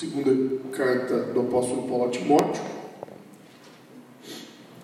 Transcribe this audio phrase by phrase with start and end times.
[0.00, 0.32] Segunda
[0.74, 2.64] carta do apóstolo Paulo a Timóteo,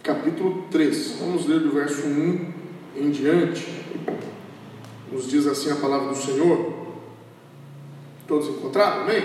[0.02, 1.12] capítulo 3.
[1.20, 2.52] Vamos ler do verso 1
[2.96, 3.66] em diante.
[5.10, 6.98] Nos diz assim a palavra do Senhor.
[8.28, 9.04] Todos encontraram?
[9.04, 9.22] Amém?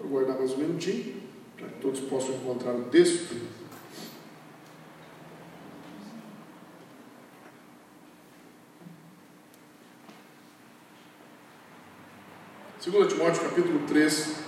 [0.00, 1.12] Vou guardar mais um minutinho,
[1.58, 3.36] para que todos possam encontrar o texto.
[12.90, 14.43] 2 Timóteo capítulo 3,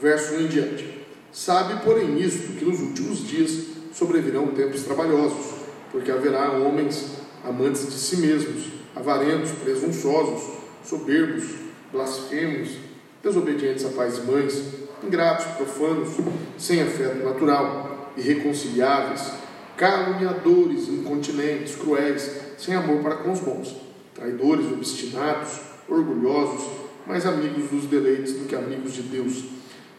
[0.00, 0.98] verso 1 em diante.
[1.32, 5.58] Sabe, porém, isto, que nos últimos dias sobrevirão tempos trabalhosos,
[5.90, 10.42] porque haverá homens amantes de si mesmos, avarentos, presunçosos,
[10.84, 11.44] soberbos,
[11.92, 12.70] blasfemos,
[13.22, 14.62] desobedientes a pais e mães,
[15.02, 16.08] ingratos, profanos,
[16.56, 19.32] sem afeto natural, irreconciliáveis,
[19.76, 23.76] caluniadores, incontinentes, cruéis, sem amor para com os bons,
[24.14, 26.66] traidores, obstinados, orgulhosos,
[27.06, 29.44] mais amigos dos deleites do que amigos de Deus,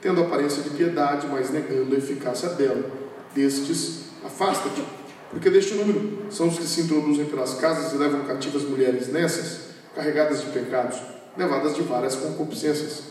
[0.02, 2.90] tendo aparência de piedade, mas negando a eficácia dela.
[3.34, 4.84] Destes, afasta-te,
[5.30, 9.70] porque deste número são os que se introduzem pelas casas e levam cativas mulheres nessas,
[9.96, 11.00] carregadas de pecados,
[11.38, 13.04] levadas de várias concupiscências,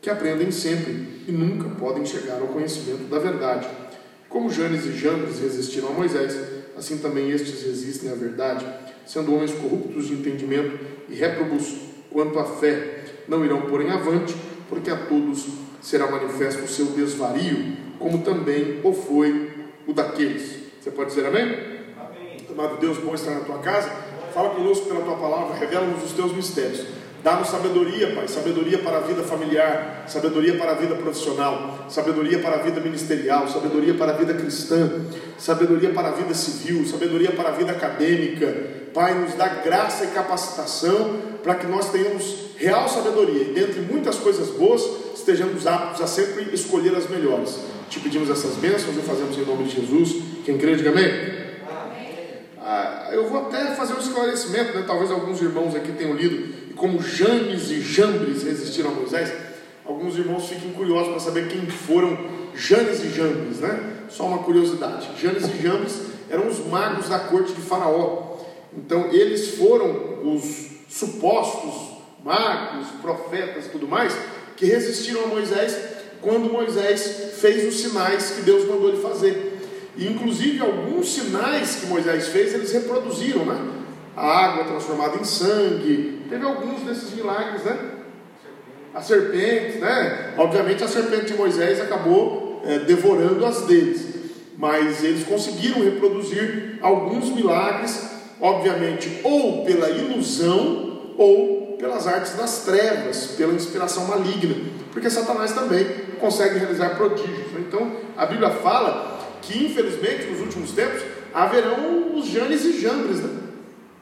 [0.00, 3.66] que aprendem sempre e nunca podem chegar ao conhecimento da verdade.
[4.28, 6.36] Como Janes e Jambres resistiram a Moisés,
[6.76, 8.66] assim também estes resistem à verdade,
[9.06, 11.74] sendo homens corruptos de entendimento e réprobos
[12.10, 14.34] quanto à fé não irão pôr em avante,
[14.68, 15.46] porque a todos
[15.84, 19.50] será manifesto o seu desvario, como também o foi
[19.86, 20.64] o daqueles.
[20.80, 21.42] Você pode dizer amém?
[21.44, 22.46] Amém.
[22.50, 23.90] Amado Deus, bom estar na tua casa.
[24.32, 26.86] Fala conosco pela tua palavra, revela-nos os teus mistérios.
[27.22, 32.56] Dá-nos sabedoria, Pai, sabedoria para a vida familiar, sabedoria para a vida profissional, sabedoria para
[32.56, 35.06] a vida ministerial, sabedoria para a vida cristã,
[35.38, 38.54] sabedoria para a vida civil, sabedoria para a vida acadêmica.
[38.92, 44.16] Pai, nos dá graça e capacitação para que nós tenhamos real sabedoria e, dentre muitas
[44.16, 44.82] coisas boas,
[45.24, 47.58] estejamos aptos a sempre escolher as melhores.
[47.88, 50.22] Te pedimos essas bênçãos e fazemos em nome de Jesus.
[50.44, 51.10] Quem crê, diga amém.
[52.60, 54.84] Ah, eu vou até fazer um esclarecimento, né?
[54.86, 59.32] talvez alguns irmãos aqui tenham lido, e como Janes e Jambres resistiram a Moisés,
[59.84, 62.18] alguns irmãos fiquem curiosos para saber quem foram
[62.54, 64.06] Janes e Jambres, né?
[64.08, 68.38] Só uma curiosidade: Janes e Jambres eram os magos da corte de Faraó.
[68.76, 74.16] Então, eles foram os supostos magos, profetas e tudo mais,
[74.56, 75.76] que resistiram a Moisés
[76.20, 79.58] quando Moisés fez os sinais que Deus mandou ele fazer.
[79.96, 83.72] E inclusive alguns sinais que Moisés fez, eles reproduziram, né?
[84.16, 87.78] A água transformada em sangue, teve alguns desses milagres, né?
[88.94, 90.34] A serpente, né?
[90.36, 94.06] Obviamente a serpente de Moisés acabou é, devorando as deles,
[94.56, 98.08] mas eles conseguiram reproduzir alguns milagres,
[98.40, 104.54] obviamente, ou pela ilusão, ou pelas artes das trevas, pela inspiração maligna,
[104.90, 105.86] porque Satanás também
[106.18, 107.52] consegue realizar prodígios.
[107.52, 107.62] Né?
[107.68, 111.02] Então, a Bíblia fala que, infelizmente, nos últimos tempos,
[111.34, 113.28] haverão os Janes e Jambres, né?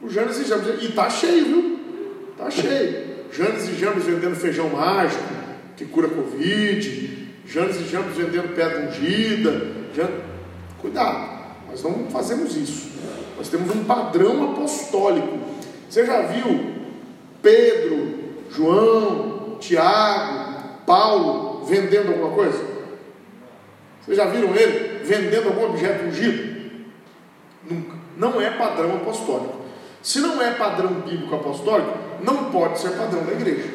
[0.00, 1.80] Os Janes e Jambres, e está cheio, viu?
[2.30, 3.04] Está cheio.
[3.32, 5.24] Janes e Jambres vendendo feijão mágico,
[5.76, 9.66] que cura Covid, Janes e Jambres vendendo pedra ungida.
[9.92, 10.08] Jan...
[10.80, 12.92] Cuidado, nós não fazemos isso.
[13.36, 15.36] Nós temos um padrão apostólico.
[15.90, 16.81] Você já viu
[17.42, 18.18] Pedro,
[18.50, 22.72] João, Tiago, Paulo vendendo alguma coisa?
[24.00, 26.52] Vocês já viram ele vendendo algum objeto ungido?
[27.68, 27.96] Nunca.
[28.16, 29.62] Não é padrão apostólico.
[30.02, 33.68] Se não é padrão bíblico apostólico, não pode ser padrão da igreja.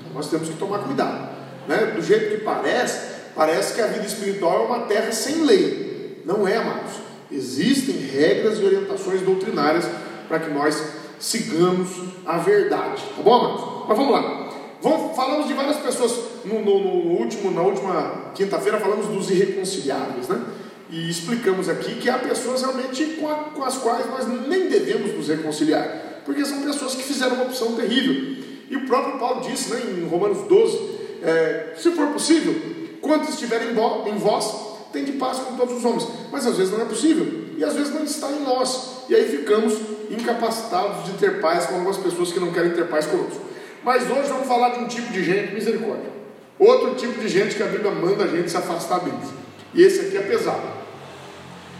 [0.00, 1.30] Então, nós temos que tomar cuidado.
[1.68, 1.92] Né?
[1.94, 6.22] Do jeito que parece, parece que a vida espiritual é uma terra sem lei.
[6.24, 6.94] Não é, amados.
[7.30, 9.88] Existem regras e orientações doutrinárias
[10.28, 11.88] para que nós sigamos
[12.26, 13.00] a verdade.
[13.16, 13.86] Tá bom?
[13.88, 14.50] Mas vamos lá.
[14.82, 16.12] Vamos, falamos de várias pessoas
[16.44, 20.44] no, no, no último, na última quinta-feira, falamos dos irreconciliáveis, né?
[20.90, 25.14] E explicamos aqui que há pessoas realmente com, a, com as quais nós nem devemos
[25.14, 28.44] nos reconciliar, porque são pessoas que fizeram uma opção terrível.
[28.68, 30.78] E o próprio Paulo disse né, em Romanos 12:
[31.22, 32.52] é, se for possível,
[33.00, 34.54] quantos estiverem em vós,
[34.92, 36.08] tem de paz com todos os homens.
[36.32, 37.26] Mas às vezes não é possível,
[37.56, 39.04] e às vezes não está em nós.
[39.08, 39.74] E aí ficamos
[40.14, 43.40] incapacitados de ter paz com algumas pessoas que não querem ter paz conosco.
[43.82, 46.10] Mas hoje vamos falar de um tipo de gente, misericórdia.
[46.58, 49.28] Outro tipo de gente que a Bíblia manda a gente se afastar deles.
[49.74, 50.62] E esse aqui é pesado.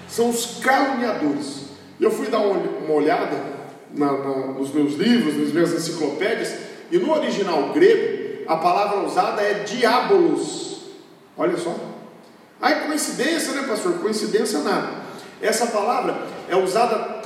[0.09, 1.67] São os caluniadores.
[2.01, 3.39] Eu fui dar uma olhada
[3.95, 6.55] na, na, nos meus livros, nas minhas enciclopédias,
[6.91, 10.83] e no original grego, a palavra usada é diabolos.
[11.37, 11.75] Olha só.
[12.61, 13.95] Aí coincidência, né, pastor?
[13.95, 15.03] Coincidência nada.
[15.41, 17.21] Essa palavra é usada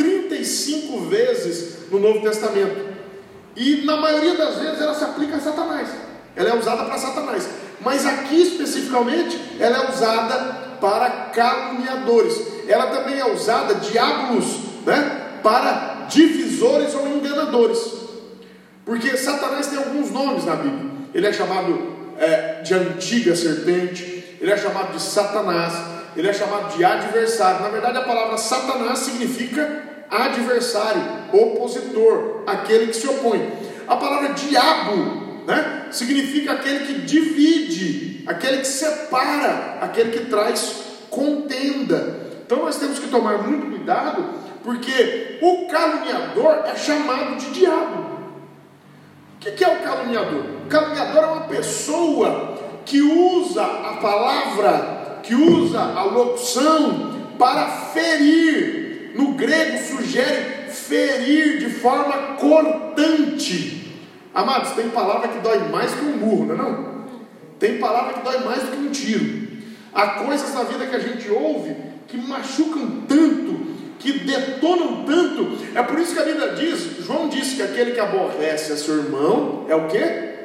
[0.47, 2.95] 35 vezes no Novo Testamento.
[3.57, 5.89] E na maioria das vezes ela se aplica a Satanás.
[6.37, 7.49] ela é usada para Satanás.
[7.81, 10.37] Mas aqui especificamente, ela é usada
[10.81, 12.41] para caluniadores.
[12.69, 14.47] Ela também é usada, diabolos,
[14.85, 15.39] né?
[15.43, 17.79] Para divisores ou enganadores.
[18.85, 20.91] Porque Satanás tem alguns nomes na Bíblia.
[21.15, 25.73] Ele é chamado é, de antiga serpente, ele é chamado de Satanás,
[26.15, 27.63] ele é chamado de adversário.
[27.63, 33.53] Na verdade, a palavra Satanás significa adversário, opositor, aquele que se opõe.
[33.87, 42.27] A palavra diabo né, significa aquele que divide, aquele que separa, aquele que traz contenda.
[42.45, 44.25] Então nós temos que tomar muito cuidado,
[44.63, 48.17] porque o caluniador é chamado de diabo.
[49.37, 50.45] O que é o caluniador?
[50.65, 58.86] O caluniador é uma pessoa que usa a palavra, que usa a locução para ferir.
[59.17, 63.95] No grego sugere ferir de forma cortante.
[64.35, 67.05] Amados, tem palavra que dói mais que um burro, não é não?
[67.59, 69.47] Tem palavra que dói mais do que um tiro.
[69.95, 71.75] Há coisas na vida que a gente ouve
[72.07, 73.67] que machucam tanto,
[73.99, 75.57] que detonam tanto.
[75.75, 78.99] É por isso que a Bíblia diz, João disse que aquele que aborrece a seu
[78.99, 80.37] irmão é o que?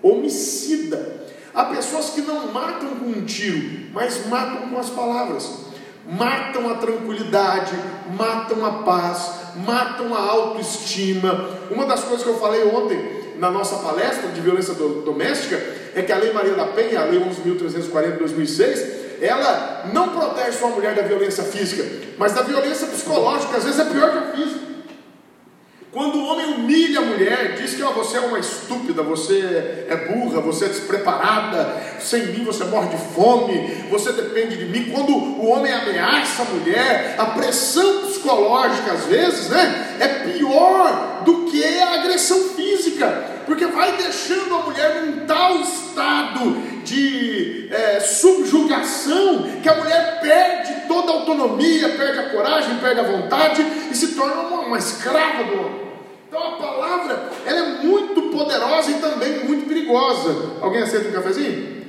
[0.00, 1.26] Homicida.
[1.52, 5.69] Há pessoas que não matam com um tiro, mas matam com as palavras.
[6.06, 7.72] Matam a tranquilidade,
[8.16, 11.48] matam a paz, matam a autoestima.
[11.70, 15.56] Uma das coisas que eu falei ontem na nossa palestra de violência doméstica
[15.94, 20.52] é que a Lei Maria da Penha, a Lei 11.340 de 2006, ela não protege
[20.58, 21.84] sua mulher da violência física,
[22.18, 24.69] mas da violência psicológica, às vezes é pior que a física.
[25.92, 30.40] Quando o homem humilha a mulher, diz que você é uma estúpida, você é burra,
[30.40, 34.92] você é despreparada, sem mim você morre de fome, você depende de mim.
[34.92, 41.46] Quando o homem ameaça a mulher, a pressão psicológica às vezes né, é pior do
[41.46, 46.52] que a agressão física, porque vai deixando a mulher num tal estado
[46.84, 53.04] de é, subjugação que a mulher perde toda a autonomia, perde a coragem, perde a
[53.04, 55.79] vontade e se torna uma, uma escrava do homem.
[56.30, 60.58] Então a palavra ela é muito poderosa e também muito perigosa.
[60.60, 61.80] Alguém aceita um cafezinho?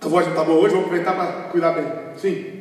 [0.00, 1.86] A voz não está boa hoje, vou aproveitar para cuidar bem.
[2.16, 2.60] Sim.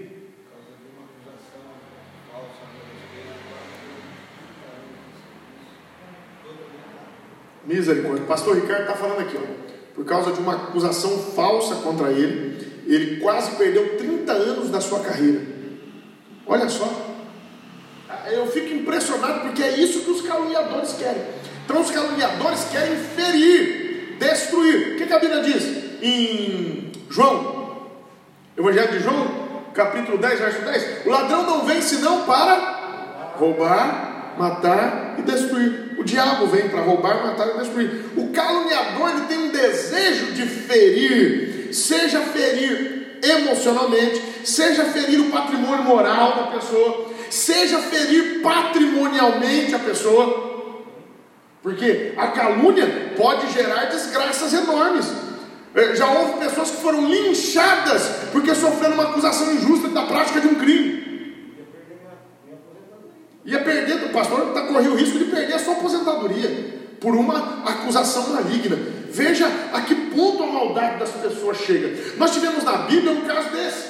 [7.64, 8.26] Misericórdia.
[8.26, 9.70] Pastor Ricardo está falando aqui, ó.
[9.94, 15.02] Por causa de uma acusação falsa contra ele, ele quase perdeu 30 anos da sua
[15.02, 15.42] carreira.
[16.48, 17.09] Olha só.
[18.32, 21.24] Eu fico impressionado porque é isso que os caluniadores querem.
[21.66, 24.94] Então os caluniadores querem ferir, destruir.
[24.94, 25.64] O que, que a Bíblia diz?
[26.02, 27.90] Em João,
[28.58, 35.16] Evangelho de João, capítulo 10, verso 10: O ladrão não vem senão para roubar, matar
[35.18, 35.96] e destruir.
[35.98, 38.06] O diabo vem para roubar, matar e destruir.
[38.18, 45.84] O caluniador ele tem um desejo de ferir, seja ferir emocionalmente, seja ferir o patrimônio
[45.84, 50.50] moral da pessoa, seja ferir patrimonialmente a pessoa.
[51.62, 55.06] Porque a calúnia pode gerar desgraças enormes.
[55.76, 60.48] É, já houve pessoas que foram linchadas porque sofreram uma acusação injusta da prática de
[60.48, 61.10] um crime.
[63.46, 67.64] Ia perder, o pastor está correndo o risco de perder a sua aposentadoria por uma
[67.66, 68.78] acusação maligna.
[69.12, 72.16] Veja a que ponto a maldade das pessoas chega.
[72.18, 73.90] Nós tivemos na Bíblia um caso desse.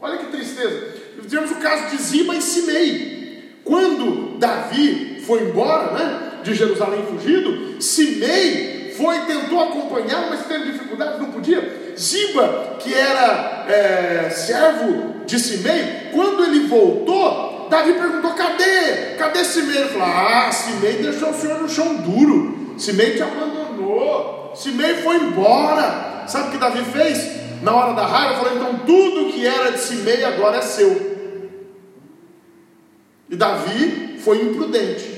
[0.00, 0.94] Olha que tristeza.
[1.22, 3.60] Tivemos o caso de Ziba e Simei.
[3.64, 11.18] Quando Davi foi embora né, de Jerusalém fugido, Simei foi, tentou acompanhar, mas teve dificuldade,
[11.18, 11.94] não podia.
[11.98, 19.16] Ziba, que era é, servo de Simei, quando ele voltou, Davi perguntou: cadê?
[19.18, 19.76] Cadê Simei?
[19.76, 22.74] Ele falou: ah, Simei deixou o senhor no chão duro.
[22.78, 24.52] Simei te abandonou.
[24.54, 26.24] Simei foi embora.
[26.26, 27.45] Sabe o que Davi fez?
[27.62, 31.16] Na hora da raiva, falou: então tudo que era de Simei agora é seu.
[33.28, 35.16] E Davi foi imprudente.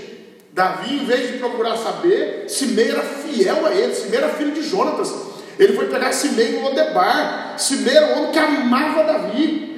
[0.53, 3.95] Davi, em vez de procurar saber, Simei era fiel a ele.
[3.95, 5.15] Simei era filho de Jonatas.
[5.59, 7.55] Ele foi pegar Simei no Lodebar.
[7.59, 9.69] Simei era um homem que amava Davi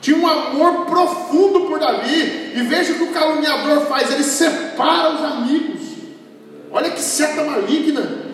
[0.00, 2.52] tinha um amor profundo por Davi.
[2.54, 5.80] E veja o que o caluniador faz: ele separa os amigos.
[6.70, 8.27] Olha que seta maligna.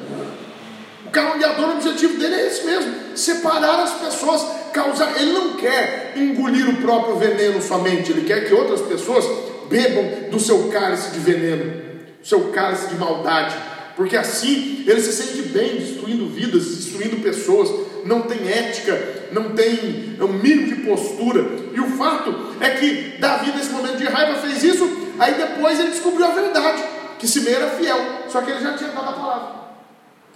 [1.14, 5.16] Caluniador, o objetivo dele é esse mesmo: separar as pessoas, causar.
[5.16, 9.24] Ele não quer engolir o próprio veneno somente, ele quer que outras pessoas
[9.70, 11.82] bebam do seu cálice de veneno,
[12.20, 13.54] do seu cálice de maldade,
[13.96, 17.70] porque assim ele se sente bem destruindo vidas, destruindo pessoas,
[18.04, 21.46] não tem ética, não tem um mínimo de postura.
[21.72, 25.90] E o fato é que Davi, nesse momento de raiva, fez isso, aí depois ele
[25.90, 26.82] descobriu a verdade,
[27.18, 29.63] que Simei era fiel, só que ele já tinha dado a palavra.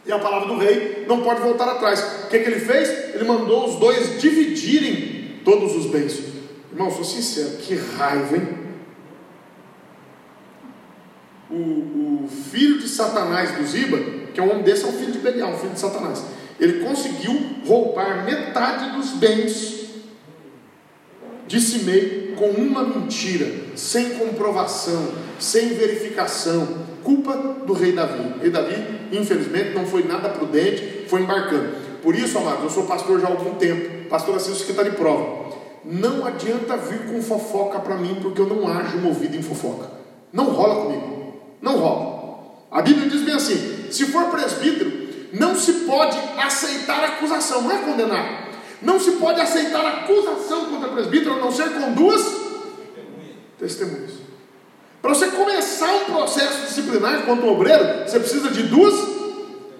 [0.06, 2.00] E a palavra do rei não pode voltar atrás.
[2.24, 3.14] O que, que ele fez?
[3.14, 6.18] Ele mandou os dois dividirem todos os bens.
[6.72, 8.48] Irmão, sou sincero, que raiva, hein?
[11.50, 13.98] O, o filho de Satanás do Ziba,
[14.32, 16.22] que é um homem desse, é um filho de Belial, um filho de Satanás.
[16.60, 17.32] Ele conseguiu
[17.66, 19.78] roubar metade dos bens
[21.46, 26.86] de Simei com uma mentira, sem comprovação, sem verificação.
[27.08, 27.34] Culpa
[27.64, 28.34] do rei Davi.
[28.36, 28.74] O rei Davi,
[29.12, 31.70] infelizmente, não foi nada prudente, foi embarcando.
[32.02, 34.90] Por isso, amados, eu sou pastor já há algum tempo, pastor assim, que está de
[34.90, 35.48] prova.
[35.86, 39.90] Não adianta vir com fofoca para mim, porque eu não ajo movido em fofoca.
[40.30, 41.32] Não rola comigo.
[41.62, 42.40] Não rola.
[42.70, 44.92] A Bíblia diz bem assim: se for presbítero,
[45.32, 48.50] não se pode aceitar acusação, não é condenar.
[48.82, 52.20] Não se pode aceitar acusação contra presbítero a não ser com duas
[53.58, 54.17] testemunhas.
[55.08, 58.92] Para você começar um processo disciplinar contra um obreiro, você precisa de duas.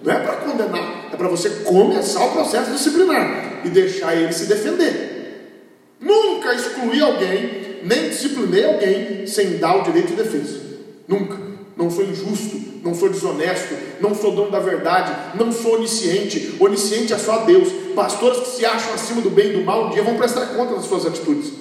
[0.03, 4.47] Não é para condenar, é para você começar o processo disciplinar e deixar ele se
[4.47, 5.59] defender.
[5.99, 10.61] Nunca excluí alguém, nem disciplinei alguém sem dar o direito de defesa.
[11.07, 11.37] Nunca
[11.77, 16.55] não sou injusto, não sou desonesto, não sou dono da verdade, não sou onisciente.
[16.59, 17.69] Onisciente é só Deus.
[17.93, 20.73] Pastores que se acham acima do bem e do mal, um dia vão prestar conta
[20.73, 21.51] das suas atitudes.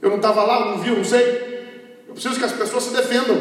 [0.00, 1.57] Eu não estava lá, não vi, não sei.
[2.08, 3.36] Eu preciso que as pessoas se defendam.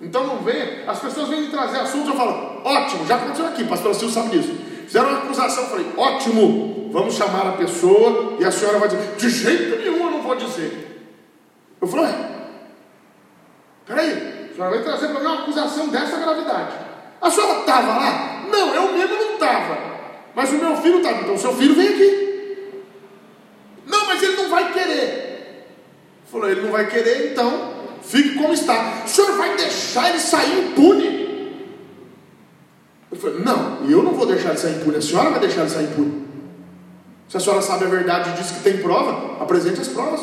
[0.00, 3.64] Então não vem, as pessoas vêm me trazer assuntos, eu falo, ótimo, já aconteceu aqui,
[3.64, 4.56] pastor Silvio sabe disso.
[4.86, 9.16] Fizeram uma acusação, eu falei, ótimo, vamos chamar a pessoa e a senhora vai dizer,
[9.16, 11.04] de jeito nenhum eu não vou dizer.
[11.80, 12.14] Eu falei,
[13.86, 16.74] peraí, senhora vai trazer para mim uma acusação dessa gravidade.
[17.20, 18.44] A senhora estava lá?
[18.50, 19.78] Não, eu mesmo não estava.
[20.34, 21.20] Mas o meu filho estava.
[21.22, 22.82] Então o seu filho vem aqui.
[23.86, 25.66] Não, mas ele não vai querer.
[26.30, 27.72] Falou, ele não vai querer, então
[28.02, 29.02] fique como está.
[29.04, 31.28] O senhor vai deixar ele sair impune?
[33.10, 33.84] Eu falei, não,
[34.66, 36.28] ele sair impune, a senhora vai deixar ele sair impune.
[37.28, 40.20] Se a senhora sabe a verdade e diz que tem prova, apresente as provas.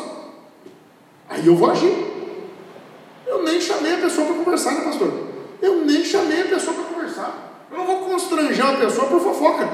[1.29, 1.93] Aí eu vou agir.
[3.27, 5.11] Eu nem chamei a pessoa para conversar, né, pastor?
[5.61, 7.67] Eu nem chamei a pessoa para conversar.
[7.71, 9.69] Eu não vou constranger uma pessoa por fofoca.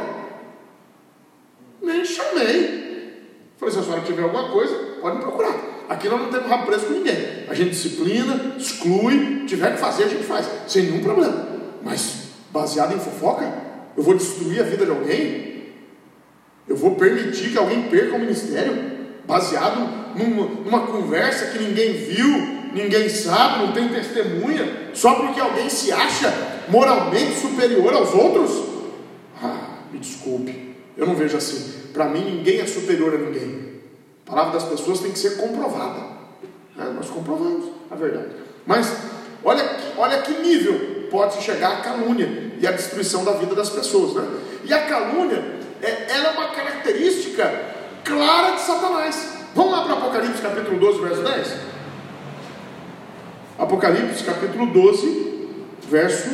[1.82, 2.82] Nem chamei.
[3.58, 5.56] Falei, se a senhora tiver alguma coisa, pode me procurar.
[5.88, 7.46] Aqui nós não temos rabo preso com ninguém.
[7.50, 11.48] A gente disciplina, exclui, tiver que fazer, a gente faz, sem nenhum problema.
[11.84, 15.52] Mas, baseado em fofoca, eu vou destruir a vida de alguém?
[16.68, 18.92] Eu vou permitir que alguém perca o ministério?
[19.26, 19.80] Baseado
[20.16, 22.28] numa, numa conversa que ninguém viu,
[22.74, 26.34] ninguém sabe, não tem testemunha, só porque alguém se acha
[26.70, 28.52] moralmente superior aos outros?
[29.42, 31.82] Ah, me desculpe, eu não vejo assim.
[31.94, 33.72] Para mim, ninguém é superior a ninguém.
[34.26, 36.12] A palavra das pessoas tem que ser comprovada.
[36.78, 38.30] É, nós comprovamos a verdade.
[38.66, 38.96] Mas
[39.44, 39.64] olha,
[39.98, 44.14] olha que nível pode chegar a calúnia e a destruição da vida das pessoas.
[44.14, 44.26] Né?
[44.64, 45.44] E a calúnia
[45.82, 47.66] é, ela é uma característica
[48.06, 49.34] clara de Satanás.
[49.54, 51.58] Vamos lá para Apocalipse capítulo 12, verso 10?
[53.60, 55.50] Apocalipse capítulo 12,
[55.90, 56.30] verso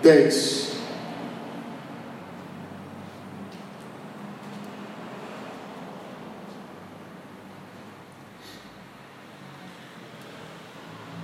[0.00, 0.72] 10.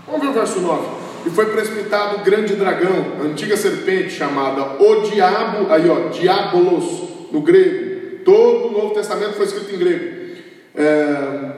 [0.06, 0.98] Vamos ver o verso 9.
[1.26, 7.30] E foi precipitado o grande dragão, a antiga serpente chamada o diabo, aí ó, diabolos
[7.30, 8.24] no grego.
[8.24, 10.34] Todo o Novo Testamento foi escrito em grego.
[10.74, 11.50] É,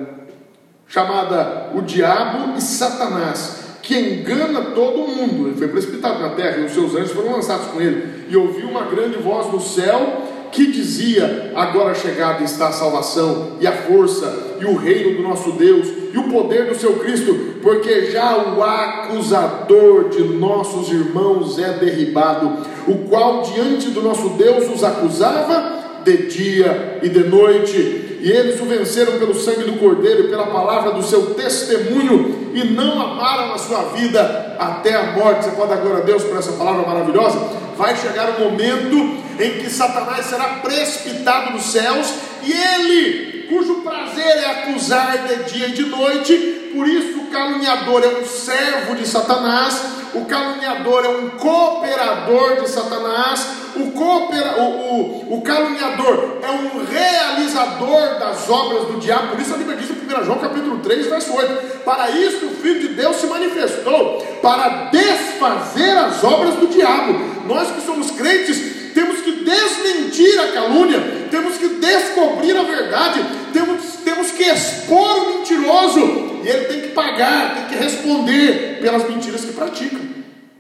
[0.87, 5.49] chamada o diabo e Satanás que engana todo mundo.
[5.49, 8.27] Ele foi precipitado na terra e os seus anjos foram lançados com ele.
[8.29, 13.67] E ouviu uma grande voz do céu que dizia: Agora chegada está a salvação e
[13.67, 18.11] a força e o reino do nosso Deus e o poder do seu Cristo, porque
[18.11, 24.83] já o acusador de nossos irmãos é derribado, o qual diante do nosso Deus os
[24.83, 30.29] acusava de dia e de noite e eles o venceram pelo sangue do Cordeiro e
[30.29, 35.47] pela palavra do seu testemunho, e não amaram a sua vida até a morte.
[35.47, 37.39] Você pode dar glória a Deus por essa palavra maravilhosa?
[37.79, 42.13] Vai chegar o momento em que Satanás será precipitado nos céus,
[42.43, 48.03] e ele, cujo prazer é acusar de dia e de noite, por isso o caluniador
[48.05, 49.83] é um servo de Satanás,
[50.15, 56.85] o caluniador é um cooperador de Satanás, o, coopera, o, o, o caluniador é um
[56.85, 59.29] realizador das obras do diabo.
[59.29, 62.51] Por isso a Bíblia diz em 1 João capítulo 3, verso 8: Para isso o
[62.51, 67.15] Filho de Deus se manifestou, para desfazer as obras do diabo.
[67.47, 73.21] Nós que somos crentes, temos que desmentir a calúnia, temos que descobrir a verdade,
[73.53, 76.01] temos, temos que expor o mentiroso,
[76.45, 79.97] e ele tem que pagar, tem que responder pelas mentiras que pratica.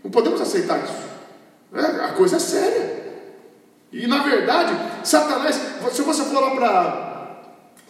[0.02, 1.10] Não podemos aceitar isso.
[1.74, 3.00] É, a coisa é séria.
[3.92, 4.72] E na verdade,
[5.02, 5.60] Satanás,
[5.92, 7.10] se você for lá para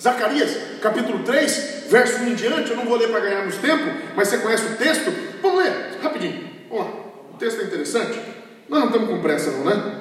[0.01, 3.85] Zacarias, capítulo 3, verso 1 em diante, eu não vou ler para ganharmos tempo,
[4.17, 6.49] mas você conhece o texto, vamos ler, rapidinho.
[6.71, 6.93] Vamos lá,
[7.35, 8.19] o texto é interessante.
[8.69, 10.00] Nós não estamos com pressa, não, né?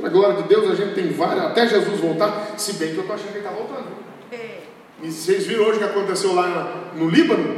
[0.00, 2.96] Para a glória de Deus, a gente tem várias, até Jesus voltar, se bem que
[2.96, 3.86] eu estou achando que ele está voltando.
[4.32, 4.60] É.
[5.02, 7.56] E vocês viram hoje o que aconteceu lá no Líbano,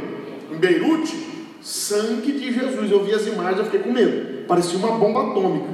[0.51, 1.31] em Beirute?
[1.61, 2.91] Sangue de Jesus.
[2.91, 4.45] Eu vi as imagens, eu fiquei com medo.
[4.45, 5.69] Parecia uma bomba atômica.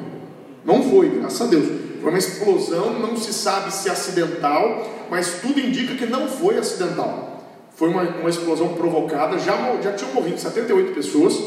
[0.64, 1.66] Não foi, graças a Deus.
[2.00, 7.44] Foi uma explosão, não se sabe se acidental, mas tudo indica que não foi acidental.
[7.76, 11.40] Foi uma, uma explosão provocada, já, já tinham morrido 78 pessoas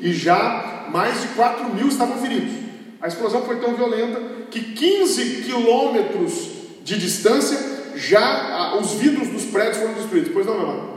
[0.00, 2.52] e já mais de 4 mil estavam feridos.
[3.00, 6.50] A explosão foi tão violenta que 15 quilômetros
[6.84, 7.58] de distância
[7.96, 10.30] já os vidros dos prédios foram destruídos.
[10.32, 10.92] Pois não, meu irmão?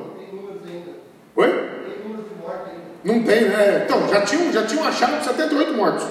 [1.38, 1.76] Oi?
[3.04, 3.84] Não tem, né?
[3.86, 6.04] Então, já tinham, já tinham achado 78 mortos.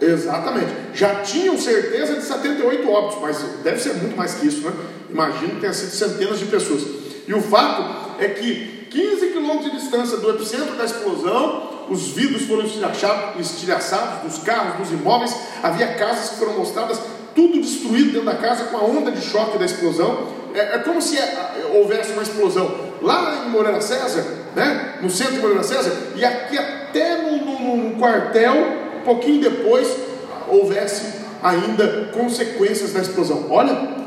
[0.00, 0.72] Exatamente.
[0.94, 4.72] Já tinham certeza de 78 óbitos, mas deve ser muito mais que isso, né?
[5.10, 6.82] Imagino que tenha sido centenas de pessoas.
[7.26, 12.42] E o fato é que 15 quilômetros de distância do epicentro da explosão, os vidros
[12.42, 17.00] foram estilhaçados dos carros, dos imóveis, havia casas que foram mostradas,
[17.34, 20.28] tudo destruído dentro da casa com a onda de choque da explosão.
[20.54, 22.70] É, é como se é, houvesse uma explosão
[23.00, 24.24] lá em Moreira César,
[24.54, 24.98] né?
[25.00, 28.54] no centro de Moreira César, e aqui até no, no, no quartel,
[29.00, 29.88] um pouquinho depois,
[30.48, 33.46] houvesse ainda consequências da explosão.
[33.50, 34.01] Olha,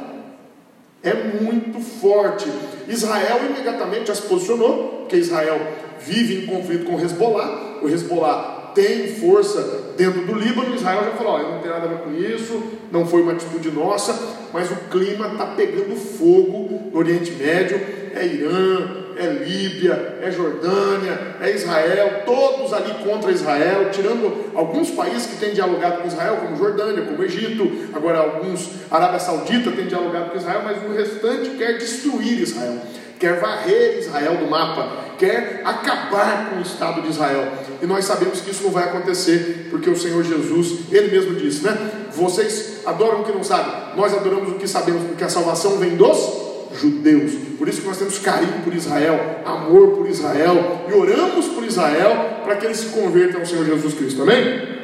[1.05, 2.51] é muito forte.
[2.87, 5.59] Israel imediatamente já se posicionou, porque Israel
[5.99, 7.79] vive em conflito com o Hezbollah.
[7.81, 10.75] O Hezbollah tem força dentro do Líbano.
[10.75, 13.71] Israel já falou: eu não tenho nada a ver com isso, não foi uma atitude
[13.71, 14.19] nossa,
[14.51, 17.79] mas o clima está pegando fogo no Oriente Médio.
[18.13, 25.27] É Irã, é Líbia, é Jordânia, é Israel, todos ali contra Israel, tirando alguns países
[25.27, 30.31] que têm dialogado com Israel, como Jordânia, como Egito, agora alguns, Arábia Saudita tem dialogado
[30.31, 32.77] com Israel, mas o restante quer destruir Israel,
[33.19, 37.47] quer varrer Israel do mapa, quer acabar com o Estado de Israel.
[37.81, 41.63] E nós sabemos que isso não vai acontecer, porque o Senhor Jesus, Ele mesmo disse,
[41.63, 41.75] né?
[42.11, 45.95] Vocês adoram o que não sabem, nós adoramos o que sabemos, porque a salvação vem
[45.95, 46.44] dos
[46.79, 47.33] judeus.
[47.57, 52.41] Por isso que nós temos carinho por Israel, amor por Israel e oramos por Israel
[52.43, 54.21] para que eles se convertam ao Senhor Jesus Cristo.
[54.21, 54.75] Amém?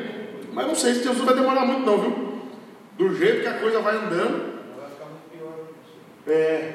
[0.53, 2.31] Mas não sei se Jesus vai demorar muito não, viu?
[2.97, 4.51] Do jeito que a coisa vai andando.
[6.27, 6.73] É,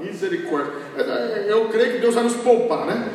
[0.00, 0.72] misericórdia.
[0.96, 3.08] É, eu creio que Deus vai nos poupar, né?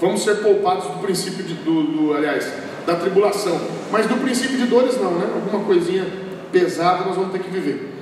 [0.00, 2.52] Vamos ser poupados do princípio de, do, do, aliás,
[2.86, 3.60] da tribulação.
[3.90, 5.28] Mas do princípio de dores não, né?
[5.32, 6.06] Alguma coisinha
[6.50, 7.95] pesada nós vamos ter que viver.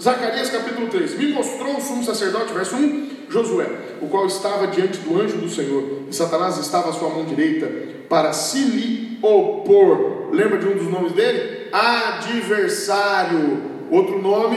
[0.00, 3.66] Zacarias capítulo 3: Me mostrou o sumo sacerdote, verso 1, Josué,
[4.00, 7.66] o qual estava diante do anjo do Senhor, e Satanás estava à sua mão direita
[8.08, 10.28] para se lhe opor.
[10.32, 11.68] Lembra de um dos nomes dele?
[11.72, 13.76] Adversário.
[13.90, 14.56] Outro nome,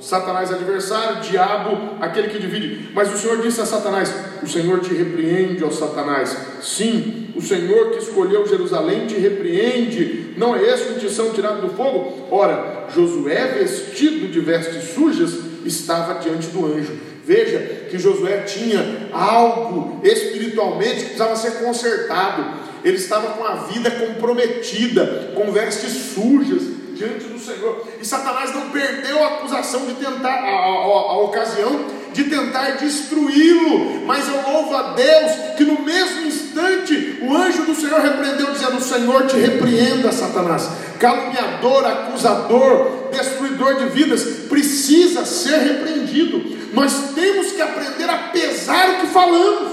[0.00, 2.90] Satanás adversário, diabo, aquele que divide.
[2.92, 6.36] Mas o Senhor disse a Satanás: O Senhor te repreende, ó Satanás.
[6.60, 10.34] Sim, o Senhor que escolheu Jerusalém te repreende.
[10.36, 12.28] Não é esse o tição tirado do fogo?
[12.30, 15.32] Ora, Josué, vestido de vestes sujas,
[15.64, 16.92] estava diante do anjo.
[17.24, 17.58] Veja
[17.90, 22.66] que Josué tinha algo espiritualmente que precisava ser consertado.
[22.84, 27.86] Ele estava com a vida comprometida, com vestes sujas diante do Senhor.
[28.00, 34.06] E Satanás não perdeu a acusação de tentar, a, a, a ocasião de tentar destruí-lo,
[34.06, 38.78] mas eu louvo a Deus que no mesmo instante o anjo do Senhor repreendeu, dizendo:
[38.78, 46.56] O Senhor te repreenda, Satanás, caluniador, acusador, destruidor de vidas, precisa ser repreendido.
[46.72, 49.72] Nós temos que aprender a pesar o que falamos,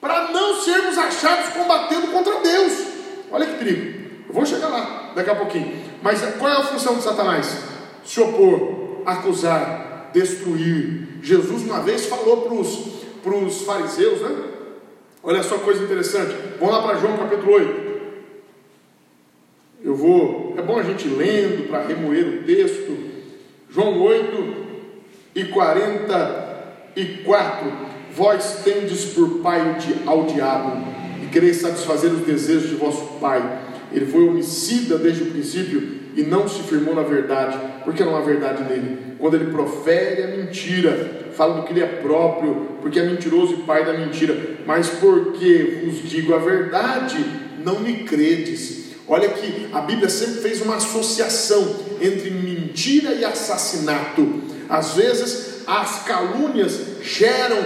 [0.00, 2.72] para não sermos achados combatendo contra Deus.
[3.30, 4.02] Olha que perigo.
[4.28, 5.72] Eu vou chegar lá daqui a pouquinho.
[6.02, 7.56] Mas qual é a função de Satanás?
[8.04, 11.08] Se opor, acusar, destruir.
[11.22, 12.48] Jesus uma vez falou
[13.22, 14.44] para os fariseus, né?
[15.22, 16.34] Olha só coisa interessante.
[16.58, 17.92] Vamos lá para João capítulo 8.
[19.84, 20.54] Eu vou.
[20.56, 23.12] É bom a gente lendo para remoer o texto.
[23.70, 24.56] João 8
[25.34, 27.72] e 44.
[28.14, 30.86] Vós tendes por pai ao diabo
[31.22, 33.40] e quereis satisfazer os desejos de vosso pai
[33.94, 38.20] ele foi homicida desde o princípio e não se firmou na verdade, porque não há
[38.20, 39.14] verdade nele.
[39.18, 43.62] Quando ele profere a mentira, fala do que ele é próprio, porque é mentiroso e
[43.62, 44.36] pai da mentira.
[44.66, 47.24] Mas porque vos digo a verdade,
[47.64, 48.92] não me credes.
[49.08, 54.42] Olha que a Bíblia sempre fez uma associação entre mentira e assassinato.
[54.68, 57.58] Às vezes as calúnias geram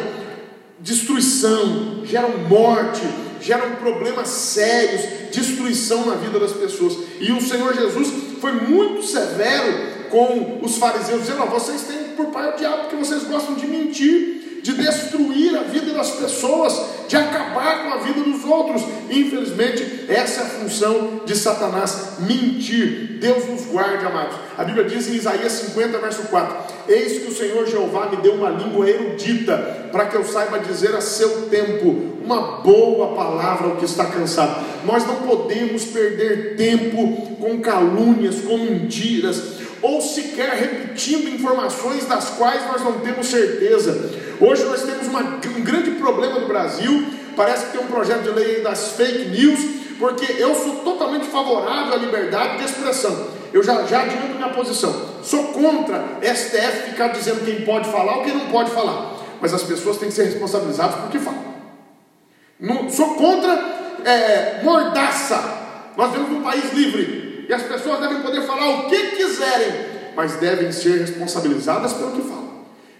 [0.78, 3.02] destruição, geram morte,
[3.46, 6.98] geram problemas sérios, destruição na vida das pessoas.
[7.20, 8.08] E o Senhor Jesus
[8.40, 13.22] foi muito severo com os fariseus, dizendo: vocês têm por pai o diabo, porque vocês
[13.24, 14.35] gostam de mentir
[14.66, 16.74] de destruir a vida das pessoas,
[17.06, 18.82] de acabar com a vida dos outros.
[19.08, 23.18] Infelizmente, essa é a função de Satanás: mentir.
[23.20, 24.36] Deus nos guarde, amados.
[24.58, 26.56] A Bíblia diz em Isaías 50, verso 4:
[26.88, 30.96] Eis que o Senhor Jeová me deu uma língua erudita, para que eu saiba dizer
[30.96, 34.64] a seu tempo uma boa palavra ao que está cansado.
[34.84, 42.66] Nós não podemos perder tempo com calúnias, com mentiras ou sequer repetindo informações das quais
[42.66, 44.25] nós não temos certeza.
[44.40, 48.30] Hoje nós temos uma, um grande problema no Brasil, parece que tem um projeto de
[48.30, 49.60] lei das fake news,
[49.98, 53.28] porque eu sou totalmente favorável à liberdade de expressão.
[53.52, 54.94] Eu já, já adianto minha posição.
[55.22, 59.16] Sou contra STF ficar dizendo quem pode falar ou quem não pode falar.
[59.40, 61.44] Mas as pessoas têm que ser responsabilizadas por que falam.
[62.60, 63.52] Não, sou contra
[64.04, 65.92] é, mordaça.
[65.96, 70.36] Nós vivemos num país livre e as pessoas devem poder falar o que quiserem, mas
[70.36, 72.45] devem ser responsabilizadas pelo que falam.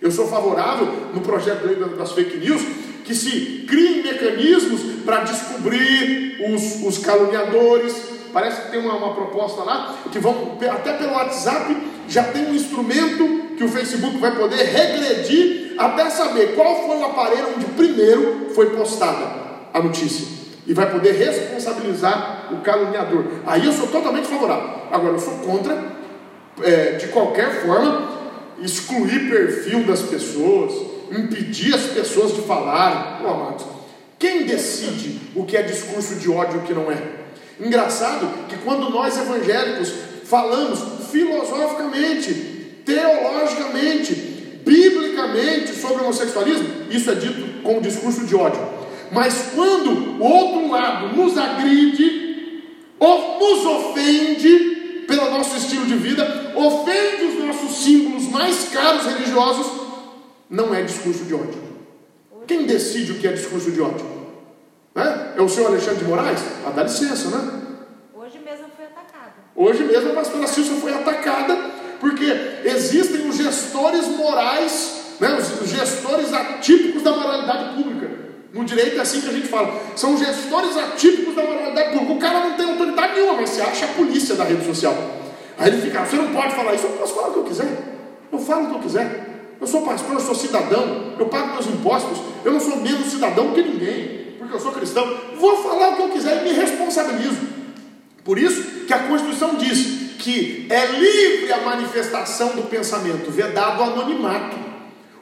[0.06, 1.66] Eu sou favorável no projeto
[1.96, 2.62] das fake news
[3.04, 7.92] que se criem mecanismos para descobrir os, os, caluniadores.
[8.32, 11.76] Parece que tem uma, uma, proposta lá que vão até pelo WhatsApp
[12.08, 17.04] já tem um instrumento que o Facebook vai poder regredir até saber qual foi o
[17.04, 19.28] aparelho onde primeiro foi postada
[19.74, 20.24] a notícia
[20.68, 23.24] e vai poder responsabilizar o caluniador.
[23.44, 24.70] Aí eu sou totalmente favorável.
[24.88, 25.76] Agora, eu sou contra,
[26.62, 28.25] é, de qualquer forma,
[28.62, 30.72] excluir perfil das pessoas,
[31.10, 33.22] impedir as pessoas de falarem.
[33.22, 33.64] Pô, amados,
[34.18, 36.96] quem decide o que é discurso de ódio e o que não é?
[37.60, 39.92] Engraçado que quando nós evangélicos
[40.24, 40.78] falamos
[41.10, 44.14] filosoficamente, teologicamente,
[44.64, 48.60] biblicamente sobre homossexualismo, isso é dito como discurso de ódio.
[49.12, 52.26] Mas quando o outro lado nos agride,
[52.98, 54.65] ou nos ofende
[58.36, 59.66] mais caros religiosos,
[60.48, 61.66] não é discurso de ódio.
[62.46, 64.06] Quem decide o que é discurso de ódio?
[64.94, 66.40] É, é o senhor Alexandre de Moraes?
[66.66, 67.62] Ah, dá licença, né?
[68.14, 69.34] Hoje mesmo foi atacada.
[69.54, 71.56] Hoje mesmo a pastora Silvia foi atacada,
[71.98, 72.26] porque
[72.64, 78.10] existem os gestores morais, né, os gestores atípicos da moralidade pública.
[78.52, 79.80] No direito é assim que a gente fala.
[79.96, 82.12] São gestores atípicos da moralidade pública.
[82.12, 84.94] O cara não tem autoridade nenhuma, mas você acha a polícia da rede social.
[85.58, 87.95] Aí ele fica, você não pode falar isso, eu posso falar o que eu quiser.
[88.30, 89.36] Eu falo o que eu quiser.
[89.60, 93.52] Eu sou pastor, eu sou cidadão, eu pago meus impostos, eu não sou menos cidadão
[93.52, 95.04] que ninguém, porque eu sou cristão.
[95.38, 97.40] Vou falar o que eu quiser e me responsabilizo.
[98.22, 103.84] Por isso que a Constituição diz que é livre a manifestação do pensamento, vedado o
[103.84, 104.56] anonimato.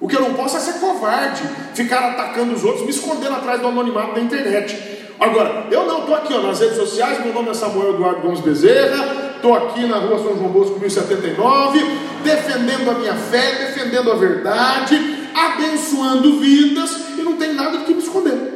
[0.00, 1.42] O que eu não posso é ser covarde,
[1.74, 5.03] ficar atacando os outros, me escondendo atrás do anonimato da internet.
[5.18, 8.40] Agora, eu não estou aqui ó, nas redes sociais, meu nome é Samuel Eduardo Gomes
[8.40, 11.85] Bezerra, estou aqui na rua São João Bosco 1079,
[12.24, 15.00] defendendo a minha fé, defendendo a verdade,
[15.35, 18.55] abençoando vidas e não tem nada de que me esconder.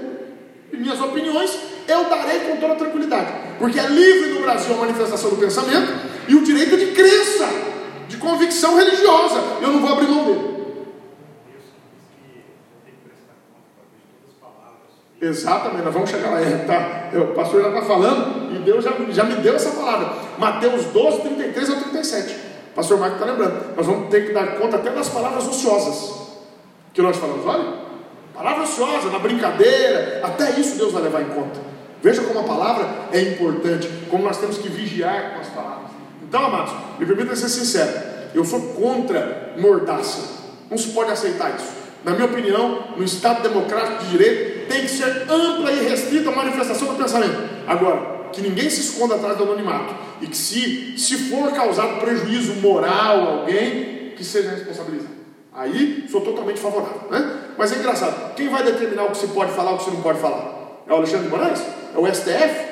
[0.73, 5.37] Minhas opiniões eu darei com toda tranquilidade, porque é livre no Brasil a manifestação do
[5.37, 5.93] pensamento
[6.29, 7.49] e o direito de crença,
[8.09, 9.41] de convicção religiosa.
[9.61, 10.58] Eu não vou abrir mão dele.
[15.21, 16.41] Exatamente, nós vamos chegar lá.
[16.41, 20.13] É, tá, o pastor já está falando e Deus já, já me deu essa palavra.
[20.39, 22.37] Mateus 12, 33 ao 37.
[22.73, 23.77] O pastor Marco está lembrando.
[23.77, 26.29] Nós vamos ter que dar conta até das palavras ociosas
[26.95, 27.45] que nós falamos.
[27.45, 27.65] Olha,
[28.33, 31.61] palavra ociosa, na brincadeira, até isso Deus vai levar em conta.
[32.01, 35.91] Veja como a palavra é importante, como nós temos que vigiar com as palavras.
[36.23, 37.91] Então, amados, me permita ser sincero,
[38.35, 40.39] eu sou contra mordaça.
[40.71, 41.73] Não se pode aceitar isso.
[42.05, 46.35] Na minha opinião, no Estado democrático de direito, tem que ser ampla e restrita a
[46.35, 47.37] manifestação do pensamento.
[47.67, 49.95] Agora, que ninguém se esconda atrás do anonimato.
[50.21, 55.19] E que se, se for causado prejuízo moral a alguém, que seja responsabilizado.
[55.53, 57.09] Aí sou totalmente favorável.
[57.11, 57.39] Né?
[57.57, 59.91] Mas é engraçado, quem vai determinar o que se pode falar e o que se
[59.91, 60.85] não pode falar?
[60.87, 61.63] É o Alexandre de Moraes?
[61.95, 62.69] É o STF?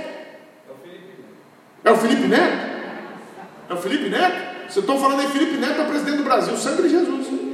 [1.85, 2.77] É o Felipe Neto?
[3.71, 4.57] É o Felipe Neto?
[4.69, 7.46] Você está falando aí, Felipe Neto é presidente do Brasil, sempre Jesus.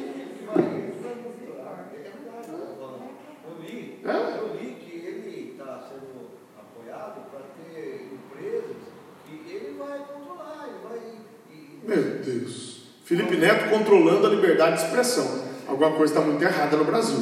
[4.05, 4.39] É?
[4.39, 8.77] Eu li que ele está sendo apoiado para ter empresas
[9.25, 11.97] que ele vai controlar, ele vai.
[11.97, 12.83] Meu Deus.
[13.05, 15.43] Felipe Neto controlando a liberdade de expressão.
[15.69, 17.19] Alguma coisa está muito errada no Brasil.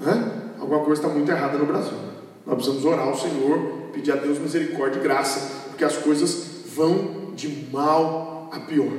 [0.00, 0.54] Né?
[0.60, 1.98] Alguma coisa está muito errada no Brasil.
[2.46, 7.32] Nós precisamos orar ao Senhor, pedir a Deus misericórdia e graça, porque as coisas vão
[7.34, 8.92] de mal a pior.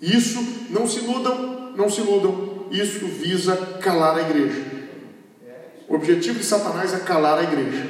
[0.00, 4.71] Isso, não se iludam, não se iludam, isso visa calar a igreja.
[5.92, 7.84] O objetivo de Satanás é calar a igreja.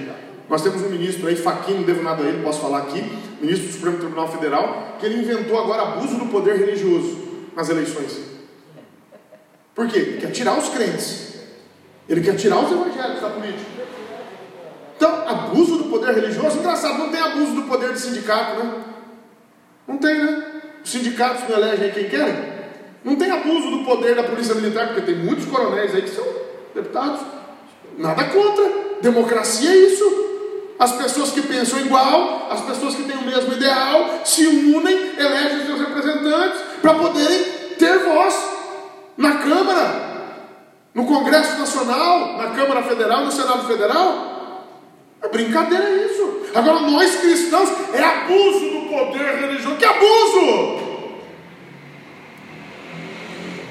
[0.49, 3.01] Nós temos um ministro aí, Faquinho, não devo nada a ele, posso falar aqui,
[3.41, 7.17] ministro do Supremo Tribunal Federal, que ele inventou agora abuso do poder religioso
[7.55, 8.21] nas eleições.
[9.73, 9.99] Por quê?
[10.01, 11.35] Ele quer tirar os crentes.
[12.09, 13.71] Ele quer tirar os evangélicos da política.
[14.97, 18.83] Então, abuso do poder religioso, engraçado, não tem abuso do poder de sindicato, né?
[19.87, 20.63] Não tem, né?
[20.85, 22.35] Os sindicatos não elegem quem querem.
[23.05, 26.27] Não tem abuso do poder da polícia militar, porque tem muitos coronéis aí que são
[26.75, 27.42] deputados.
[27.99, 28.65] Nada contra.
[29.01, 30.23] Democracia é isso.
[30.79, 35.67] As pessoas que pensam igual, as pessoas que têm o mesmo ideal, se unem, elegem
[35.67, 37.45] seus representantes para poderem
[37.79, 38.35] ter voz
[39.17, 40.13] na Câmara,
[40.95, 44.33] no Congresso Nacional, na Câmara Federal, no Senado Federal.
[45.23, 46.47] É brincadeira isso.
[46.55, 49.77] Agora, nós cristãos, é abuso do poder religioso.
[49.77, 50.83] Que abuso!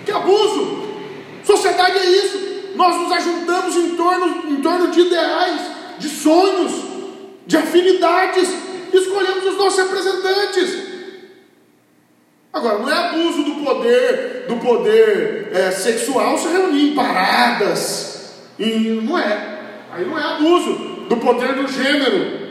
[0.05, 0.87] Que abuso!
[1.43, 2.50] Sociedade é isso.
[2.81, 5.61] Nós nos ajuntamos em torno, em torno de ideais,
[5.99, 6.71] de sonhos,
[7.45, 8.49] de afinidades.
[8.91, 10.77] Escolhemos os nossos representantes.
[12.51, 18.33] Agora, não é abuso do poder, do poder é, sexual se reunir em paradas.
[18.57, 19.59] E não é.
[19.91, 22.49] Aí não é abuso do poder do gênero.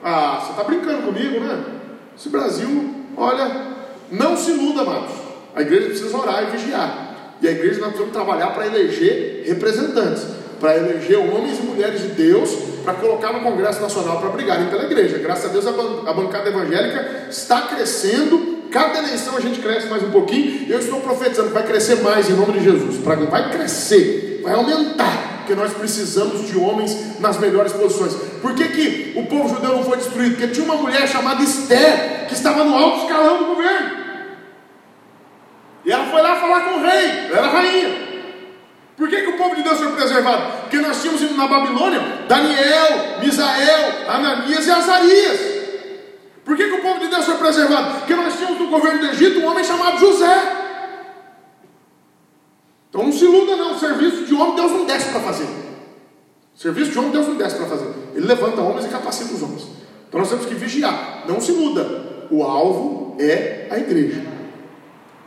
[0.00, 1.64] Ah, você está brincando comigo, né?
[2.16, 3.50] Esse Brasil, olha,
[4.12, 5.10] não se iluda, amados.
[5.56, 7.05] A igreja precisa orar e vigiar.
[7.40, 10.24] E a igreja nós precisamos trabalhar para eleger representantes,
[10.60, 12.50] para eleger homens e mulheres de Deus,
[12.84, 15.18] para colocar no Congresso Nacional para brigarem pela igreja.
[15.18, 18.56] Graças a Deus a, ban a bancada evangélica está crescendo.
[18.70, 20.66] Cada eleição a gente cresce mais um pouquinho.
[20.68, 22.96] Eu estou profetizando vai crescer mais em nome de Jesus.
[22.96, 28.14] Vai crescer, vai aumentar porque nós precisamos de homens nas melhores posições.
[28.42, 30.34] Por que, que o povo judeu não foi destruído?
[30.34, 34.05] Porque tinha uma mulher chamada Esther, que estava no alto escalão do governo.
[35.86, 38.06] E ela foi lá falar com o rei, ela era rainha.
[38.96, 40.62] Por que, que o povo de Deus foi preservado?
[40.62, 45.40] Porque nós tínhamos na Babilônia Daniel, Misael, Ananias e Azarias.
[46.44, 47.98] Por que, que o povo de Deus foi preservado?
[47.98, 50.64] Porque nós tínhamos no governo do Egito um homem chamado José.
[52.88, 55.46] Então não se iluda não, serviço de homem Deus não desce para fazer.
[56.54, 57.92] Serviço de homem Deus não desce para fazer.
[58.12, 59.68] Ele levanta homens e capacita os homens.
[60.08, 61.24] Então nós temos que vigiar.
[61.28, 62.26] Não se iluda.
[62.28, 64.35] O alvo é a igreja.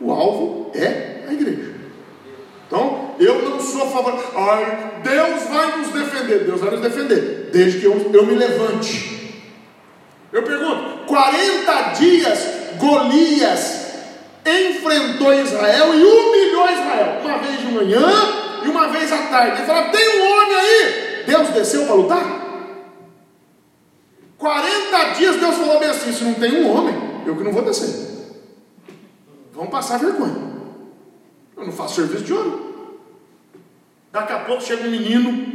[0.00, 1.74] O alvo é a igreja.
[2.66, 4.18] Então, eu não sou favor.
[4.34, 6.44] Ai, Deus vai nos defender.
[6.44, 9.44] Deus vai nos defender, desde que eu, eu me levante.
[10.32, 12.38] Eu pergunto: 40 dias
[12.78, 13.88] Golias
[14.46, 17.20] enfrentou Israel e humilhou Israel.
[17.22, 18.06] Uma vez de manhã
[18.64, 19.58] e uma vez à tarde.
[19.58, 21.24] Ele falou: tem um homem aí.
[21.26, 22.40] Deus desceu para lutar?
[24.38, 26.94] 40 dias Deus falou bem assim: se não tem um homem,
[27.26, 28.09] eu que não vou descer
[29.60, 30.36] vão passar vergonha.
[31.54, 32.58] Eu não faço serviço de homem.
[34.10, 35.46] Daqui a pouco chega um menino,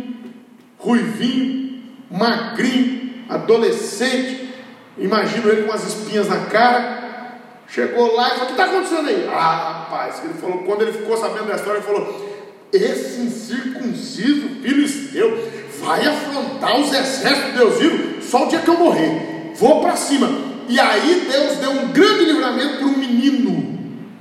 [0.77, 4.53] ruivinho, magrinho, adolescente,
[4.95, 7.39] imagino ele com as espinhas na cara.
[7.67, 9.27] Chegou lá e falou: O que está acontecendo aí?
[9.27, 15.51] Ah, rapaz, ele falou, quando ele ficou sabendo da história, ele falou: Esse incircunciso filisteu
[15.79, 19.53] vai afrontar os exércitos de Deus vivo só o dia que eu morrer.
[19.55, 20.29] Vou para cima.
[20.69, 23.64] E aí Deus deu um grande livramento para um menino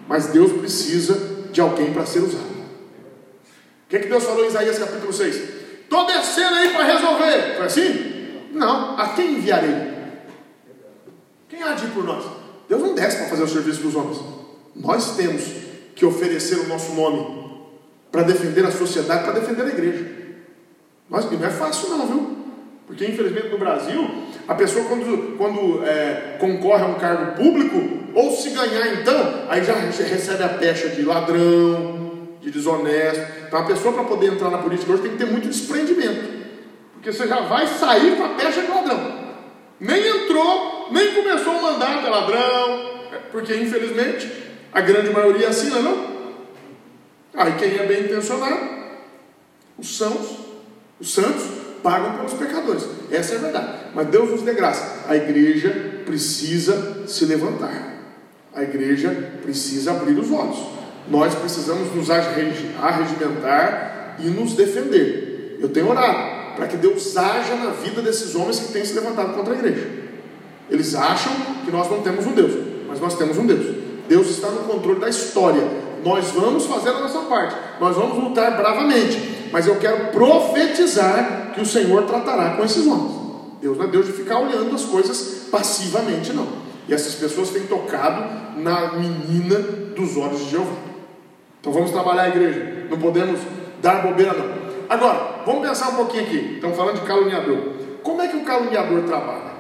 [0.09, 2.45] mas Deus precisa de alguém para ser usado.
[2.45, 5.37] O que, é que Deus falou em Isaías capítulo 6?
[5.83, 7.57] Estou descendo aí para resolver.
[7.57, 8.15] Foi assim?
[8.53, 8.99] Não.
[8.99, 9.95] A quem enviarei?
[11.49, 12.25] Quem há de ir por nós?
[12.69, 14.19] Deus não desce para fazer o serviço dos homens.
[14.75, 15.43] Nós temos
[15.95, 17.45] que oferecer o nosso nome
[18.11, 20.07] para defender a sociedade, para defender a igreja.
[21.09, 22.39] Nós, não é fácil não, viu?
[22.87, 24.09] Porque infelizmente no Brasil,
[24.47, 29.65] a pessoa quando, quando é, concorre a um cargo público, ou se ganhar então, aí
[29.65, 33.21] já recebe a pecha de ladrão, de desonesto.
[33.47, 36.45] Então a pessoa para poder entrar na política hoje tem que ter muito desprendimento.
[36.93, 39.25] Porque você já vai sair com a pecha de ladrão.
[39.81, 42.95] Nem entrou, nem começou o mandato é ladrão.
[43.33, 44.31] Porque infelizmente
[44.73, 46.15] a grande maioria é assim, não é não?
[47.35, 48.61] Aí quem é bem intencionado,
[49.77, 50.39] os sãos,
[51.01, 51.43] os santos,
[51.83, 52.85] pagam pelos pecadores.
[53.11, 53.69] Essa é a verdade.
[53.93, 55.05] Mas Deus nos dê graça.
[55.09, 57.94] A igreja precisa se levantar.
[58.55, 59.11] A igreja
[59.43, 60.59] precisa abrir os olhos.
[61.09, 65.59] Nós precisamos nos arregimentar e nos defender.
[65.61, 69.35] Eu tenho orado para que Deus haja na vida desses homens que têm se levantado
[69.35, 70.05] contra a igreja.
[70.71, 71.33] Eles acham
[71.65, 72.53] que nós não temos um Deus,
[72.89, 73.85] mas nós temos um Deus.
[74.09, 75.63] Deus está no controle da história.
[76.05, 77.57] Nós vamos fazer a nossa parte.
[77.81, 83.13] Nós vamos lutar bravamente mas eu quero profetizar que o Senhor tratará com esses homens.
[83.63, 86.64] Deus não é Deus de ficar olhando as coisas passivamente, não.
[86.89, 89.59] E essas pessoas têm tocado na menina
[89.95, 90.77] dos olhos de Jeová.
[91.61, 92.87] Então vamos trabalhar a igreja.
[92.91, 93.41] Não podemos
[93.81, 94.65] dar bobeira, não.
[94.89, 96.55] Agora, vamos pensar um pouquinho aqui.
[96.57, 97.73] Estamos falando de caluniador.
[98.03, 99.55] Como é que o caluniador trabalha?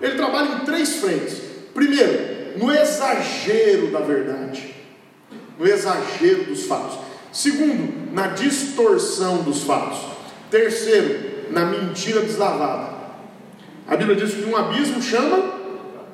[0.00, 1.42] Ele trabalha em três frentes.
[1.74, 4.74] Primeiro, no exagero da verdade,
[5.58, 6.98] no exagero dos fatos.
[7.32, 9.98] Segundo, na distorção dos fatos.
[10.50, 12.94] Terceiro, na mentira deslavada.
[13.86, 15.53] A Bíblia diz que um abismo chama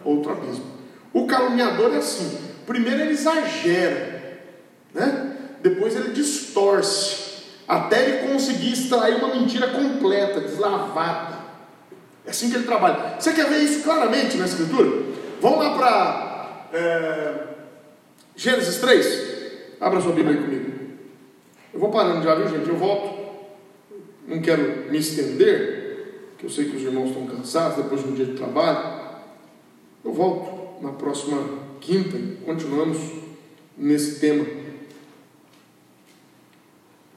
[0.05, 0.65] outro abismo.
[1.13, 4.41] O caluniador é assim: primeiro ele exagera,
[4.95, 5.37] né?
[5.63, 11.41] depois ele distorce, até ele conseguir extrair uma mentira completa, deslavada.
[12.27, 13.17] É assim que ele trabalha.
[13.19, 15.05] Você quer ver isso claramente na Escritura?
[15.41, 17.35] Vamos lá para é,
[18.37, 19.31] Gênesis 3.
[19.81, 20.71] Abra sua Bíblia aí comigo.
[21.73, 22.69] Eu vou parando já, viu gente?
[22.69, 23.21] Eu volto.
[24.27, 28.27] Não quero me estender, porque eu sei que os irmãos estão cansados depois do dia
[28.27, 29.10] de trabalho.
[30.03, 31.43] Eu volto na próxima
[31.79, 32.99] quinta, continuamos
[33.77, 34.47] nesse tema.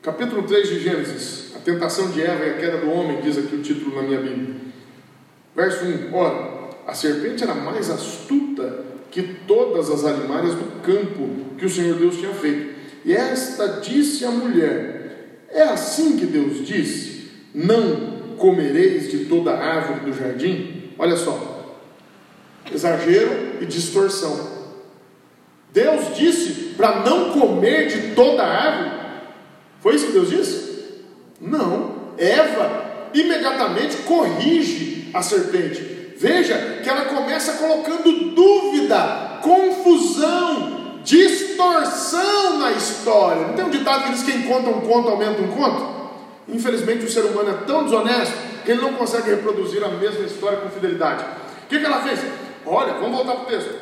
[0.01, 3.55] Capítulo 3 de Gênesis, a tentação de Eva e a queda do homem, diz aqui
[3.55, 4.55] o título na minha Bíblia.
[5.55, 11.65] Verso 1: Ora, a serpente era mais astuta que todas as animais do campo que
[11.65, 12.75] o Senhor Deus tinha feito.
[13.05, 20.01] E esta disse à mulher: É assim que Deus disse: Não comereis de toda árvore
[20.01, 20.91] do jardim?
[20.99, 21.52] Olha só,
[22.71, 24.53] exagero e distorção.
[25.71, 28.91] Deus disse para não comer de toda a árvore?
[29.81, 31.03] Foi isso que Deus disse?
[31.41, 32.13] Não.
[32.17, 36.15] Eva imediatamente corrige a serpente.
[36.17, 43.47] Veja que ela começa colocando dúvida, confusão, distorção na história.
[43.47, 45.93] Não tem um ditado que diz que quem conta um conto aumenta um conto?
[46.47, 50.59] Infelizmente o ser humano é tão desonesto que ele não consegue reproduzir a mesma história
[50.59, 51.23] com fidelidade.
[51.65, 52.19] O que, que ela fez?
[52.65, 53.73] Olha, vamos voltar para o texto.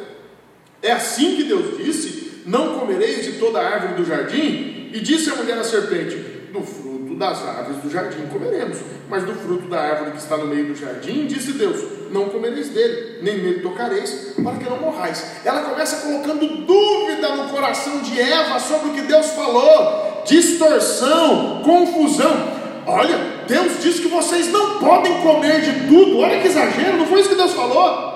[0.81, 4.89] É assim que Deus disse: Não comereis de toda a árvore do jardim?
[4.93, 6.15] E disse a mulher à serpente:
[6.51, 8.77] Do fruto das árvores do jardim comeremos,
[9.09, 12.69] mas do fruto da árvore que está no meio do jardim, disse Deus: não comereis
[12.69, 15.23] dele, nem nele tocareis, para que não morrais.
[15.45, 22.61] Ela começa colocando dúvida no coração de Eva sobre o que Deus falou, distorção, confusão.
[22.85, 23.17] Olha,
[23.47, 26.19] Deus disse que vocês não podem comer de tudo.
[26.19, 28.10] Olha que exagero, não foi isso que Deus falou?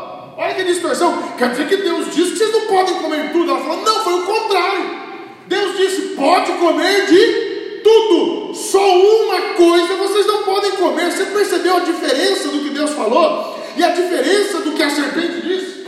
[0.65, 1.33] Distorção.
[1.37, 3.51] Quer dizer que Deus disse que vocês não podem comer tudo.
[3.51, 5.05] Ela falou, não, foi o contrário.
[5.47, 8.53] Deus disse, pode comer de tudo.
[8.53, 11.11] Só uma coisa vocês não podem comer.
[11.11, 13.59] Você percebeu a diferença do que Deus falou?
[13.77, 15.85] E a diferença do que a serpente disse?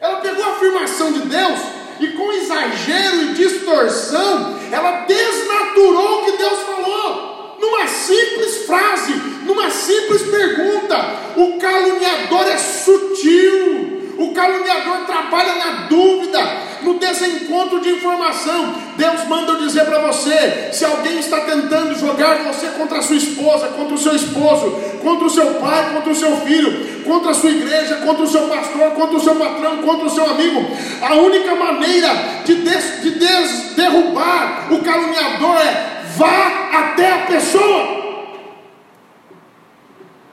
[0.00, 1.58] Ela pegou a afirmação de Deus
[2.00, 7.35] e com exagero e distorção, ela desnaturou o que Deus falou.
[7.66, 9.12] Numa simples frase,
[9.44, 10.96] numa simples pergunta.
[11.36, 14.14] O caluniador é sutil.
[14.16, 16.40] O caluniador trabalha na dúvida,
[16.82, 18.72] no desencontro de informação.
[18.96, 23.16] Deus manda eu dizer para você: se alguém está tentando jogar você contra a sua
[23.16, 24.70] esposa, contra o seu esposo,
[25.02, 28.42] contra o seu pai, contra o seu filho, contra a sua igreja, contra o seu
[28.42, 30.64] pastor, contra o seu patrão, contra o seu amigo,
[31.02, 37.96] a única maneira de, des, de des, derrubar o caluniador é vá até a pessoa.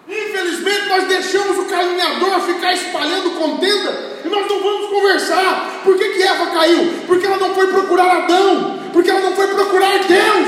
[0.08, 5.82] Infelizmente, nós deixamos o caluniador ficar espalhando contenda e nós não vamos conversar.
[5.84, 6.94] Por que, que Eva caiu?
[7.08, 10.48] Porque ela não foi procurar Adão, porque ela não foi procurar Deus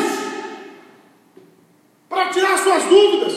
[2.10, 3.34] para tirar suas dúvidas.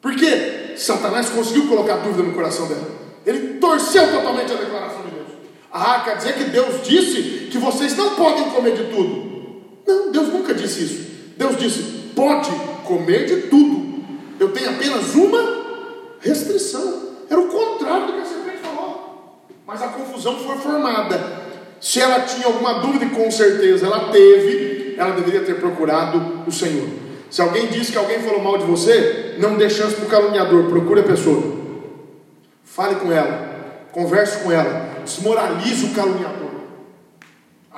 [0.00, 2.98] Porque Satanás conseguiu colocar dúvida no coração dela.
[3.26, 5.26] Ele torceu totalmente a declaração de Deus.
[5.72, 9.27] Ah, quer dizer que Deus disse que vocês não podem comer de tudo.
[9.88, 11.06] Não, Deus nunca disse isso.
[11.36, 11.82] Deus disse:
[12.14, 12.50] pode
[12.84, 13.78] comer de tudo
[14.38, 17.08] eu tenho apenas uma restrição.
[17.28, 19.42] Era o contrário do que a serpente falou.
[19.66, 21.48] Mas a confusão foi formada.
[21.80, 26.52] Se ela tinha alguma dúvida, e com certeza ela teve, ela deveria ter procurado o
[26.52, 26.88] Senhor.
[27.30, 30.64] Se alguém disse que alguém falou mal de você, não dê chance para o caluniador,
[30.68, 31.58] procure a pessoa.
[32.64, 36.47] Fale com ela, converse com ela, desmoralize o caluniador.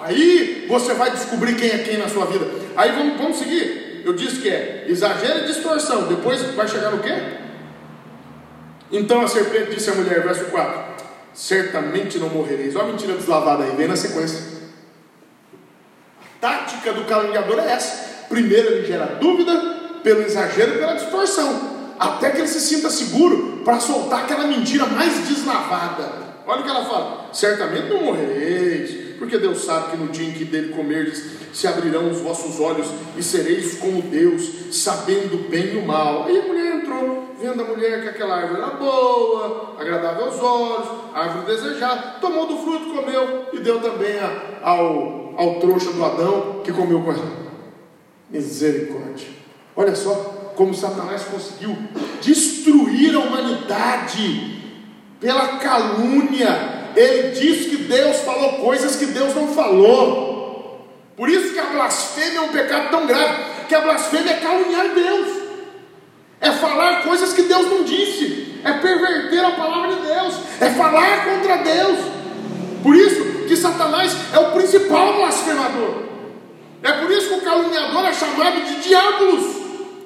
[0.03, 2.46] Aí você vai descobrir quem é quem na sua vida.
[2.76, 6.07] Aí vamos, vamos seguir eu disse que é exagero e distorção.
[6.09, 7.14] Depois vai chegar no quê?
[8.90, 12.74] Então a serpente disse à mulher, verso 4: Certamente não morrereis.
[12.74, 14.61] Olha a mentira deslavada aí, vem na sequência.
[16.20, 19.53] A tática do caluniador é essa: primeiro ele gera dúvida
[20.03, 24.86] pelo exagero e pela distorção, até que ele se sinta seguro para soltar aquela mentira
[24.86, 26.30] mais deslavada.
[26.46, 30.33] Olha o que ela fala: certamente não morrereis, porque Deus sabe que no dia em
[30.33, 32.87] que dele comerdes, se abrirão os vossos olhos
[33.18, 36.25] e sereis como Deus, sabendo bem e o mal.
[36.25, 40.89] Aí a mulher entrou, vendo a mulher que aquela árvore era boa, agradável aos olhos,
[41.12, 46.62] árvore desejada, tomou do fruto, comeu e deu também a, ao, ao trouxa do Adão
[46.64, 47.41] que comeu com ela.
[48.31, 49.29] Misericórdia.
[49.77, 50.14] Olha só
[50.57, 51.77] como Satanás conseguiu
[52.23, 54.62] destruir a humanidade
[55.21, 56.80] pela calúnia.
[56.97, 60.86] Ele diz que Deus falou coisas que Deus não falou.
[61.16, 64.88] Por isso que a blasfêmia é um pecado tão grave, que a blasfêmia é caluniar
[64.95, 65.28] Deus.
[66.41, 71.24] É falar coisas que Deus não disse, é perverter a palavra de Deus, é falar
[71.26, 71.99] contra Deus.
[72.82, 76.05] Por isso que Satanás é o principal blasfemador.
[76.82, 79.45] É por isso que o caluniador é chamado de diabos,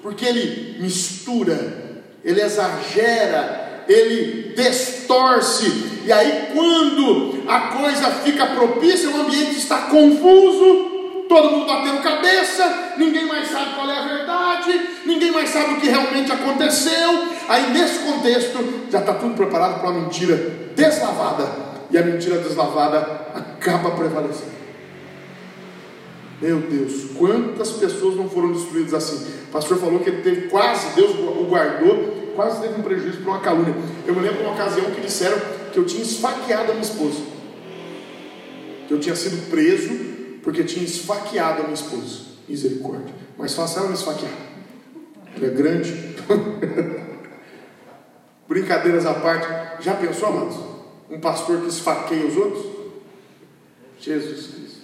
[0.03, 9.21] porque ele mistura, ele exagera, ele distorce, e aí quando a coisa fica propícia, o
[9.23, 15.31] ambiente está confuso, todo mundo batendo cabeça, ninguém mais sabe qual é a verdade, ninguém
[15.31, 17.25] mais sabe o que realmente aconteceu.
[17.49, 20.37] Aí nesse contexto já está tudo preparado para uma mentira
[20.77, 21.49] deslavada,
[21.91, 22.99] e a mentira deslavada
[23.35, 24.55] acaba prevalecendo.
[26.43, 29.25] Meu Deus, quantas pessoas não foram destruídas assim?
[29.49, 33.29] O pastor falou que ele teve quase, Deus o guardou, quase teve um prejuízo por
[33.31, 33.75] uma calúnia.
[34.07, 35.39] Eu me lembro de uma ocasião que disseram
[35.75, 37.21] que eu tinha esfaqueado a minha esposa.
[38.87, 39.93] Que eu tinha sido preso
[40.41, 42.21] porque tinha esfaqueado a minha esposa.
[42.49, 43.13] Misericórdia.
[43.37, 44.33] Mas faça ela me esfaquear.
[45.37, 46.15] Ela é grande.
[48.49, 49.49] Brincadeiras à parte.
[49.83, 50.57] Já pensou, amados?
[51.11, 52.67] Um pastor que esfaqueia os outros?
[53.99, 54.83] Jesus Cristo.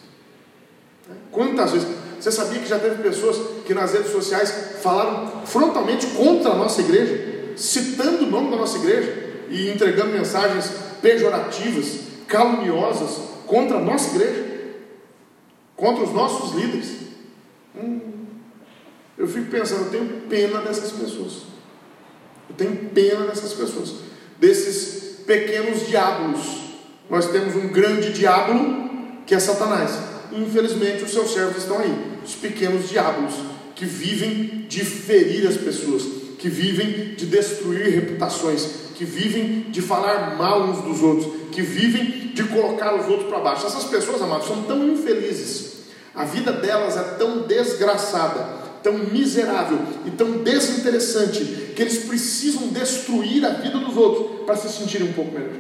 [1.31, 1.89] Quantas vezes?
[2.19, 6.81] Você sabia que já teve pessoas que nas redes sociais falaram frontalmente contra a nossa
[6.81, 10.71] igreja, citando o nome da nossa igreja e entregando mensagens
[11.03, 14.45] pejorativas, caluniosas contra a nossa igreja,
[15.77, 16.91] contra os nossos líderes?
[17.77, 18.01] Hum,
[19.19, 21.43] eu fico pensando, eu tenho pena dessas pessoas.
[22.49, 23.95] Eu tenho pena dessas pessoas,
[24.39, 26.39] desses pequenos diabos.
[27.11, 28.89] Nós temos um grande diabo
[29.27, 31.93] que é Satanás infelizmente os seus servos estão aí,
[32.25, 33.35] os pequenos diabos,
[33.75, 36.03] que vivem de ferir as pessoas,
[36.39, 38.67] que vivem de destruir reputações,
[39.01, 43.39] que vivem de falar mal uns dos outros, que vivem de colocar os outros para
[43.39, 43.67] baixo.
[43.67, 45.85] Essas pessoas, amados, são tão infelizes,
[46.15, 53.43] a vida delas é tão desgraçada, tão miserável e tão desinteressante, que eles precisam destruir
[53.47, 55.57] a vida dos outros para se sentirem um pouco melhor.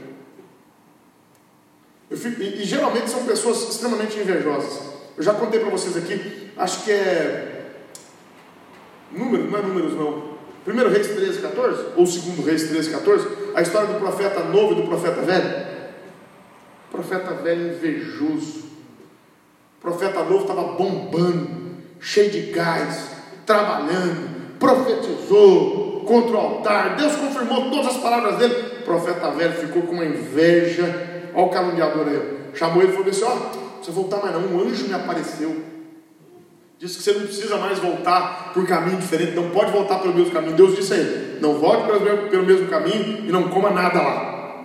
[2.14, 4.80] Fico, e, e, geralmente são pessoas extremamente invejosas.
[5.16, 7.70] Eu já contei para vocês aqui, acho que é.
[9.10, 10.29] Número, não é números não.
[10.64, 14.74] Primeiro Reis 13, 14, ou segundo Reis 13, 14, a história do profeta novo e
[14.76, 15.66] do profeta velho.
[16.88, 18.70] O profeta velho invejoso.
[19.78, 21.50] O profeta novo estava bombando,
[21.98, 23.10] cheio de gás,
[23.46, 26.96] trabalhando, profetizou contra o altar.
[26.96, 28.80] Deus confirmou todas as palavras dele.
[28.80, 32.38] O profeta velho ficou com uma inveja Olha o caluniador aí.
[32.54, 35.69] Chamou ele e falou assim: Ó, oh, você voltar mais não, um anjo me apareceu.
[36.80, 40.30] Disse que você não precisa mais voltar por caminho diferente, não pode voltar pelo mesmo
[40.30, 40.56] caminho.
[40.56, 41.86] Deus disse a ele: Não volte
[42.30, 44.64] pelo mesmo, caminho e não coma nada lá.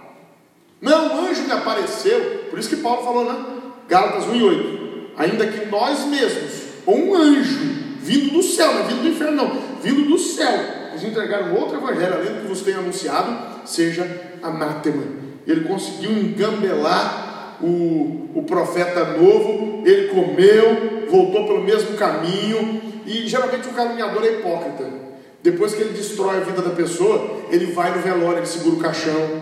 [0.80, 2.46] Não, um anjo me apareceu.
[2.50, 3.46] Por isso que Paulo falou, né?
[3.90, 5.12] Gálatas 1 e 8.
[5.18, 6.54] Ainda que nós mesmos,
[6.86, 7.60] ou um anjo,
[8.00, 11.78] vindo do céu, não é vindo do inferno, não, vindo do céu, nos entregaram outro
[11.78, 14.10] evangelho, além do que vos tenho anunciado, seja
[14.42, 17.25] anátema ele conseguiu engambelar
[17.62, 24.34] o, o profeta novo, ele comeu, voltou pelo mesmo caminho, e geralmente o caluniador é
[24.34, 25.06] hipócrita.
[25.44, 28.80] Depois que ele destrói a vida da pessoa, ele vai no velório, ele segura o
[28.80, 29.42] caixão,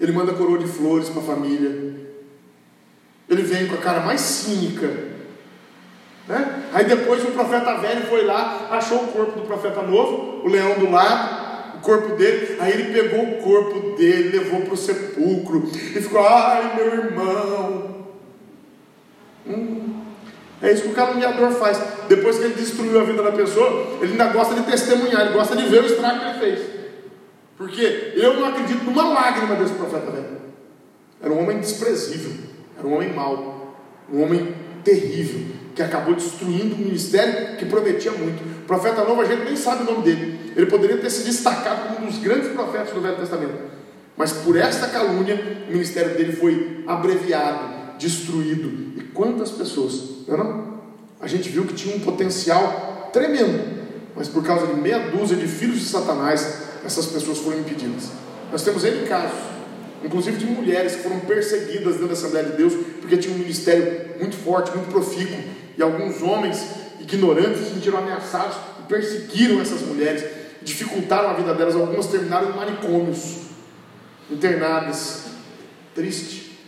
[0.00, 1.94] ele manda coroa de flores para a família,
[3.28, 4.88] ele vem com a cara mais cínica.
[6.26, 6.62] Né?
[6.72, 10.78] Aí depois o profeta velho foi lá, achou o corpo do profeta novo, o leão
[10.78, 11.43] do lado,
[11.84, 12.56] corpo dele.
[12.58, 17.94] Aí ele pegou o corpo dele, levou para o sepulcro e ficou: ai, meu irmão.
[19.46, 19.94] Hum.
[20.62, 21.78] É isso que o caluniador faz.
[22.08, 25.54] Depois que ele destruiu a vida da pessoa, ele ainda gosta de testemunhar, ele gosta
[25.54, 26.60] de ver o estrago que ele fez.
[27.56, 30.38] Porque eu não acredito numa lágrima desse profeta velho.
[31.22, 32.32] Era um homem desprezível,
[32.78, 33.76] era um homem mau,
[34.10, 38.42] um homem terrível, que acabou destruindo um ministério que prometia muito.
[38.64, 40.52] O profeta novo, a gente nem sabe o nome dele.
[40.56, 43.52] Ele poderia ter se destacado como um dos grandes profetas do Velho Testamento.
[44.16, 48.98] Mas por esta calúnia, o ministério dele foi abreviado, destruído.
[48.98, 50.74] E quantas pessoas, não, é não?
[51.20, 53.84] A gente viu que tinha um potencial tremendo,
[54.16, 58.12] mas por causa de meia dúzia de filhos de Satanás, essas pessoas foram impedidas.
[58.50, 59.40] Nós temos N casos,
[60.02, 64.16] inclusive de mulheres que foram perseguidas dentro da Assembleia de Deus, porque tinham um ministério
[64.18, 65.36] muito forte, muito profícuo,
[65.76, 70.24] e alguns homens ignorantes se sentiram ameaçados e perseguiram essas mulheres
[70.64, 73.42] dificultaram a vida delas, algumas terminaram em manicômios,
[74.30, 75.26] internadas.
[75.94, 76.58] Triste.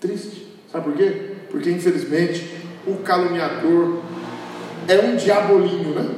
[0.00, 0.46] Triste.
[0.72, 1.32] Sabe por quê?
[1.50, 2.50] Porque infelizmente
[2.86, 4.02] o caluniador
[4.88, 6.08] é um diabolinho, né?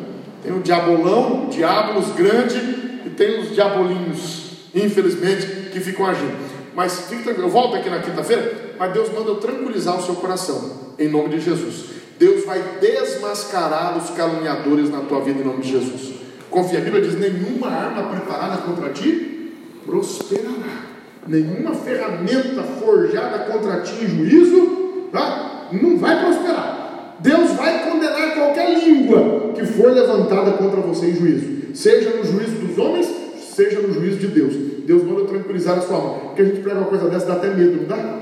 [0.43, 2.57] Tem o diabolão, o diabolos grande
[3.05, 6.49] e tem os diabolinhos, infelizmente, que ficam agindo.
[6.75, 11.09] Mas eu volto aqui na quinta-feira, mas Deus manda eu tranquilizar o seu coração, em
[11.09, 11.98] nome de Jesus.
[12.19, 16.15] Deus vai desmascarar os caluniadores na tua vida em nome de Jesus.
[16.51, 19.53] Confia, a Bíblia diz: nenhuma arma preparada contra ti
[19.87, 20.87] prosperará.
[21.27, 25.69] Nenhuma ferramenta forjada contra ti em juízo tá?
[25.73, 27.17] não vai prosperar.
[27.21, 32.53] Deus vai condenar qualquer língua que for levantada contra você em juízo, seja no juízo
[32.53, 33.09] dos homens,
[33.55, 34.55] seja no juízo de Deus.
[34.87, 36.19] Deus manda tranquilizar a sua alma.
[36.21, 38.19] Porque a gente prega uma coisa dessa, dá até medo, não dá?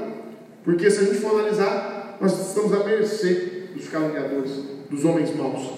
[0.65, 4.51] Porque se a gente for analisar, nós estamos à mercê dos caluniadores,
[4.91, 5.71] dos homens maus.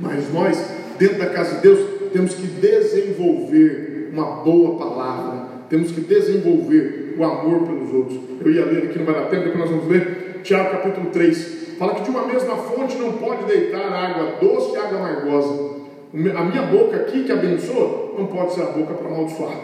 [0.00, 0.58] Mas nós,
[0.98, 7.24] dentro da casa de Deus, temos que desenvolver uma boa palavra, temos que desenvolver o
[7.24, 8.18] amor pelos outros.
[8.44, 11.62] Eu ia ler aqui, não vai dar tempo, depois nós vamos ler Tiago capítulo 3.
[11.78, 15.72] Fala que de uma mesma fonte não pode deitar água doce e água amargosa.
[16.12, 19.56] A minha boca aqui que abençoa não pode ser a boca para amaldiçoar.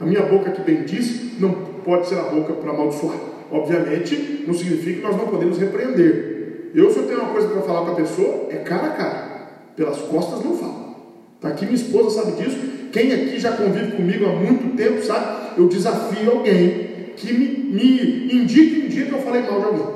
[0.00, 1.52] A minha boca que bendiz não
[1.84, 3.16] pode ser a boca para amaldiçoar.
[3.52, 6.39] Obviamente, não significa que nós não podemos repreender.
[6.74, 9.30] Eu, se eu tenho uma coisa para falar para a pessoa, é cara a cara.
[9.76, 10.96] Pelas costas não falo.
[11.36, 12.58] Está aqui minha esposa sabe disso.
[12.92, 18.34] Quem aqui já convive comigo há muito tempo sabe, eu desafio alguém que me, me
[18.34, 19.86] indique um dia que eu falei mal de alguém.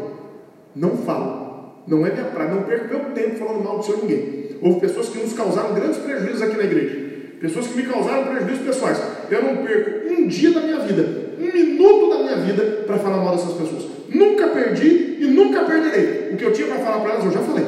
[0.74, 1.44] Não falo.
[1.86, 4.56] Não é minha praia, não perco meu tempo falando mal do seu ninguém.
[4.62, 7.04] Houve pessoas que nos causaram grandes prejuízos aqui na igreja.
[7.40, 9.02] Pessoas que me causaram prejuízos pessoais.
[9.30, 13.18] Eu não perco um dia da minha vida, um minuto da minha vida para falar
[13.18, 13.93] mal dessas pessoas.
[14.08, 16.32] Nunca perdi e nunca perderei.
[16.32, 17.64] O que eu tinha para falar para elas eu já falei.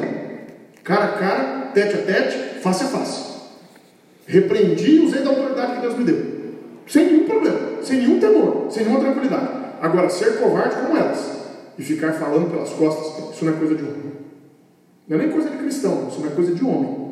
[0.83, 3.37] Cara a cara, tete a tete, face a face.
[4.25, 6.37] Repreendi e usei da autoridade que Deus me deu.
[6.87, 9.47] Sem nenhum problema, sem nenhum temor, sem nenhuma tranquilidade.
[9.81, 11.37] Agora, ser covarde como elas
[11.77, 14.11] e ficar falando pelas costas, isso não é coisa de homem.
[15.07, 17.07] Não é nem coisa de cristão, isso não é coisa de homem.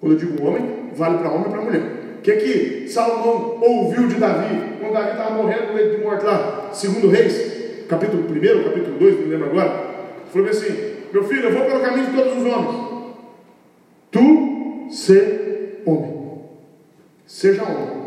[0.00, 1.82] Quando eu digo homem, vale para homem e para mulher.
[2.18, 6.02] O que é que Salomão ouviu de Davi quando Davi estava morrendo no leito de
[6.02, 6.70] morte lá?
[6.72, 7.53] Segundo Reis,
[7.88, 9.94] capítulo 1, capítulo 2, não me lembro agora.
[10.32, 12.94] Falou assim: Meu filho, eu vou pelo caminho de todos os homens.
[14.10, 16.40] Tu ser homem.
[17.26, 18.04] Seja homem.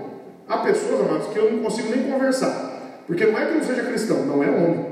[0.47, 3.03] Há pessoas, amados, que eu não consigo nem conversar.
[3.05, 4.85] Porque não é que não seja cristão, não é homem.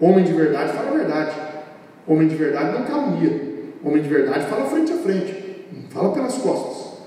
[0.00, 1.36] Homem de verdade fala a verdade.
[2.06, 3.48] Homem de verdade não calunia.
[3.84, 5.66] Homem de verdade fala frente a frente.
[5.72, 6.98] Não fala pelas costas.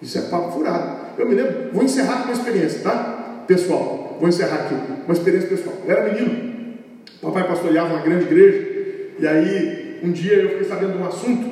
[0.00, 0.98] Isso é papo furado.
[1.16, 3.17] Eu me lembro, vou encerrar com uma experiência, tá?
[3.48, 4.74] Pessoal, vou encerrar aqui.
[5.06, 5.74] Uma experiência pessoal.
[5.86, 6.76] Eu era menino,
[7.22, 11.50] papai pastoreava uma grande igreja, e aí um dia eu fiquei sabendo de um assunto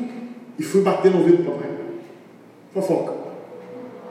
[0.59, 1.71] e fui bater no ouvido do papai.
[2.75, 3.15] Fofoca.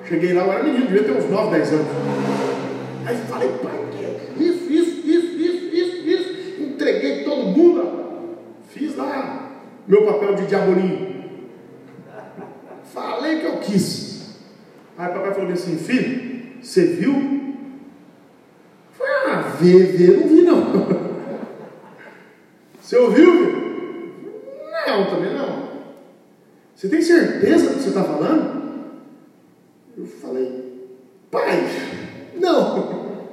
[0.10, 1.88] Cheguei lá, eu era menino, devia ter uns 9, 10 anos.
[3.06, 3.80] Aí falei, pai,
[4.40, 6.64] isso, isso, isso, isso, isso, isso.
[6.64, 8.38] Entreguei todo mundo.
[8.68, 11.24] Fiz lá meu papel de diabolinho.
[12.92, 14.40] Falei que eu quis.
[14.98, 17.35] Aí papai falou assim, filho, você viu?
[19.66, 20.62] Ver, ver, não vi não.
[22.80, 23.34] Você ouviu?
[24.86, 25.66] Não, também não.
[26.76, 28.64] Você tem certeza do que você está falando?
[29.98, 30.92] Eu falei,
[31.32, 31.68] pai,
[32.36, 33.26] não.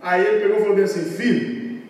[0.00, 1.80] Aí ele pegou e falou assim, filho,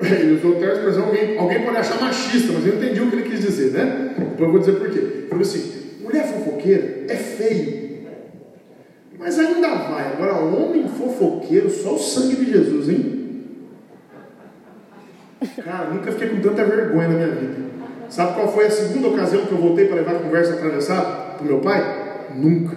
[0.00, 3.16] ele usou até a expressão, alguém, alguém pode achar machista, mas eu entendi o que
[3.16, 4.14] ele quis dizer, né?
[4.18, 4.98] Depois eu vou dizer por quê.
[4.98, 7.91] Ele falou assim, mulher fofoqueira é feio,
[9.22, 10.12] mas ainda vai.
[10.12, 13.22] Agora, homem fofoqueiro, só o sangue de Jesus, hein?
[15.64, 17.62] Cara, nunca fiquei com tanta vergonha na minha vida.
[18.08, 21.42] Sabe qual foi a segunda ocasião que eu voltei para levar a conversa atravessada para
[21.42, 22.30] o meu pai?
[22.34, 22.76] Nunca.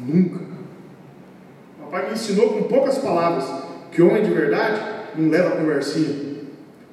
[0.00, 0.40] Nunca.
[1.78, 3.44] O papai me ensinou com poucas palavras
[3.92, 4.80] que homem de verdade
[5.16, 6.34] não leva a conversinha.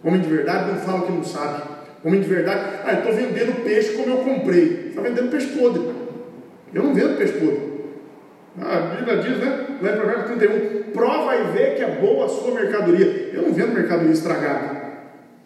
[0.04, 1.64] Homem de verdade não fala o que não sabe.
[2.04, 4.88] Homem de verdade, ah, eu estou vendendo peixe como eu comprei.
[4.90, 5.82] Está vendendo peixe podre.
[6.74, 7.71] Eu não vendo peixe podre.
[8.72, 9.68] A Bíblia diz, né?
[9.82, 13.32] Lá em Provérbios 31, prova e vê que é boa a sua mercadoria.
[13.34, 14.82] Eu não vendo mercadoria estragada.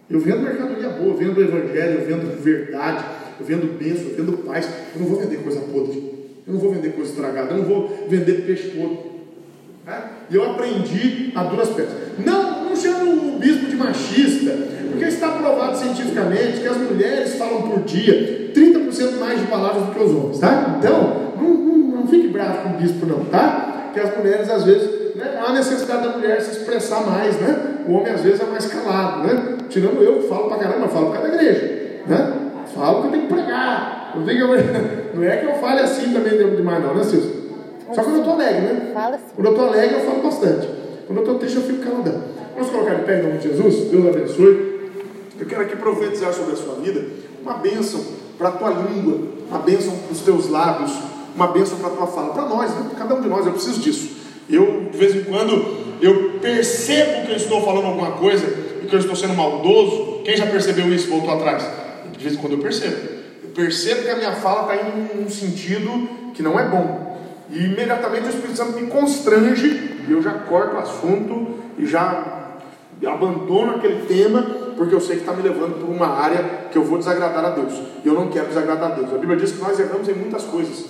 [0.10, 3.04] Eu vendo mercadoria boa, eu vendo o evangelho, eu vendo verdade,
[3.40, 4.70] eu vendo bênção, eu vendo paz.
[4.94, 6.14] Eu não vou vender coisa podre.
[6.46, 7.52] Eu não vou vender coisa estragada.
[7.52, 9.16] Eu não vou vender peixe podre.
[9.88, 10.02] É?
[10.30, 11.96] E eu aprendi a duras pedras.
[12.24, 14.52] Não, não chama o bispo de machista,
[14.92, 19.92] porque está provado cientificamente que as mulheres falam por dia 30% mais de palavras do
[19.92, 20.78] que os homens, tá?
[20.80, 23.92] Então, não, não, não fique bravo com o bispo, não, tá?
[23.94, 27.84] Que as mulheres, às vezes, né, há necessidade da mulher se expressar mais, né?
[27.88, 29.58] O homem, às vezes, é mais calado, né?
[29.70, 32.34] Tirando eu, que falo pra caramba, falo por causa da igreja, né?
[32.74, 34.14] Falo que eu tenho que pregar.
[34.26, 35.16] Tenho que...
[35.16, 37.46] Não é que eu fale assim também demais, não, né, Silvio?
[37.94, 38.92] Só quando eu estou alegre, né?
[38.94, 39.20] Fala.
[39.34, 40.70] Quando eu estou alegre, eu falo bastante.
[41.08, 42.22] Quando eu estou triste, eu fico caladão.
[42.54, 43.90] Vamos colocar de pé em nome de Jesus?
[43.90, 44.92] Deus abençoe.
[45.40, 47.02] Eu quero aqui profetizar sobre a sua vida
[47.42, 48.02] uma bênção
[48.38, 50.92] para a tua língua, uma bênção para os teus lábios,
[51.36, 52.34] uma bênção para a tua fala.
[52.34, 52.92] Para nós, né?
[52.98, 54.16] cada um de nós, eu preciso disso.
[54.50, 58.46] Eu, de vez em quando, eu percebo que eu estou falando alguma coisa
[58.82, 60.22] e que eu estou sendo maldoso.
[60.24, 61.10] Quem já percebeu isso?
[61.10, 61.64] Voltou atrás.
[62.12, 62.96] De vez em quando eu percebo.
[63.44, 67.20] Eu percebo que a minha fala está indo num sentido que não é bom.
[67.50, 69.68] E imediatamente o Espírito Santo me constrange
[70.08, 72.46] e eu já corto o assunto e já
[73.06, 74.42] abandono aquele tema,
[74.76, 77.50] porque eu sei que está me levando para uma área que eu vou desagradar a
[77.50, 77.74] Deus.
[78.04, 79.14] E eu não quero desagradar a Deus.
[79.14, 80.86] A Bíblia diz que nós erramos em muitas coisas.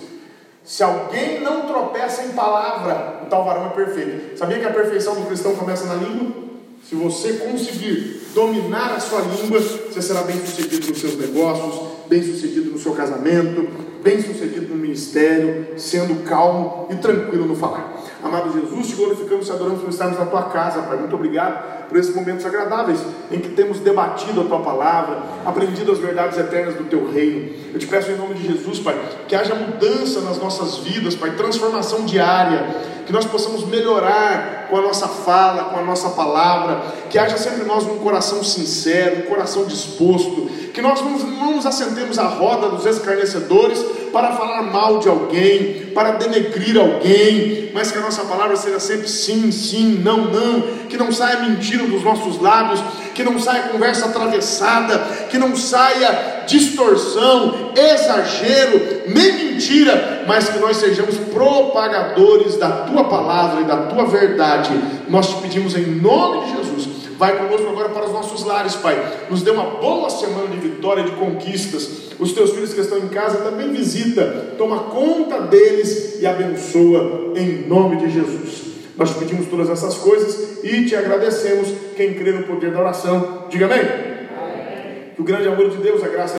[0.66, 4.36] Se alguém não tropeça em palavra, o tal varão é perfeito.
[4.36, 6.44] Sabia que a perfeição do cristão começa na língua?
[6.88, 12.20] Se você conseguir dominar a sua língua, você será bem sucedido nos seus negócios, bem
[12.20, 13.68] sucedido no seu casamento,
[14.02, 17.95] bem sucedido no ministério, sendo calmo e tranquilo no falar.
[18.26, 20.96] Amado Jesus, te glorificamos e adoramos por estarmos na tua casa, Pai.
[20.98, 23.00] Muito obrigado por esses momentos agradáveis
[23.30, 27.52] em que temos debatido a tua palavra, aprendido as verdades eternas do teu reino.
[27.72, 28.98] Eu te peço em nome de Jesus, Pai,
[29.28, 32.66] que haja mudança nas nossas vidas, Pai, transformação diária,
[33.06, 37.62] que nós possamos melhorar com a nossa fala, com a nossa palavra, que haja sempre
[37.62, 42.68] em nós um coração sincero, um coração disposto, que nós não, nos assentemos à roda
[42.68, 43.78] dos escarnecedores
[44.12, 49.08] para falar mal de alguém, para denegrir alguém, mas que a nossa palavra seja sempre
[49.08, 52.82] sim, sim, não, não, que não saia mentira dos nossos lábios,
[53.14, 54.98] que não saia conversa atravessada,
[55.30, 63.62] que não saia distorção, exagero, nem mentira, mas que nós sejamos propagadores da tua palavra
[63.62, 64.70] e da tua verdade.
[65.08, 66.96] Nós te pedimos em nome de Jesus.
[67.18, 69.02] Vai conosco agora para os nossos lares, Pai.
[69.30, 72.12] Nos dê uma boa semana de vitória, de conquistas.
[72.18, 77.66] Os teus filhos que estão em casa também visita, toma conta deles e abençoa em
[77.66, 78.65] nome de Jesus.
[78.96, 81.68] Nós te pedimos todas essas coisas e te agradecemos.
[81.96, 83.80] Quem crê no poder da oração, diga amém.
[83.80, 85.12] amém.
[85.14, 86.34] Que o grande amor de Deus, a graça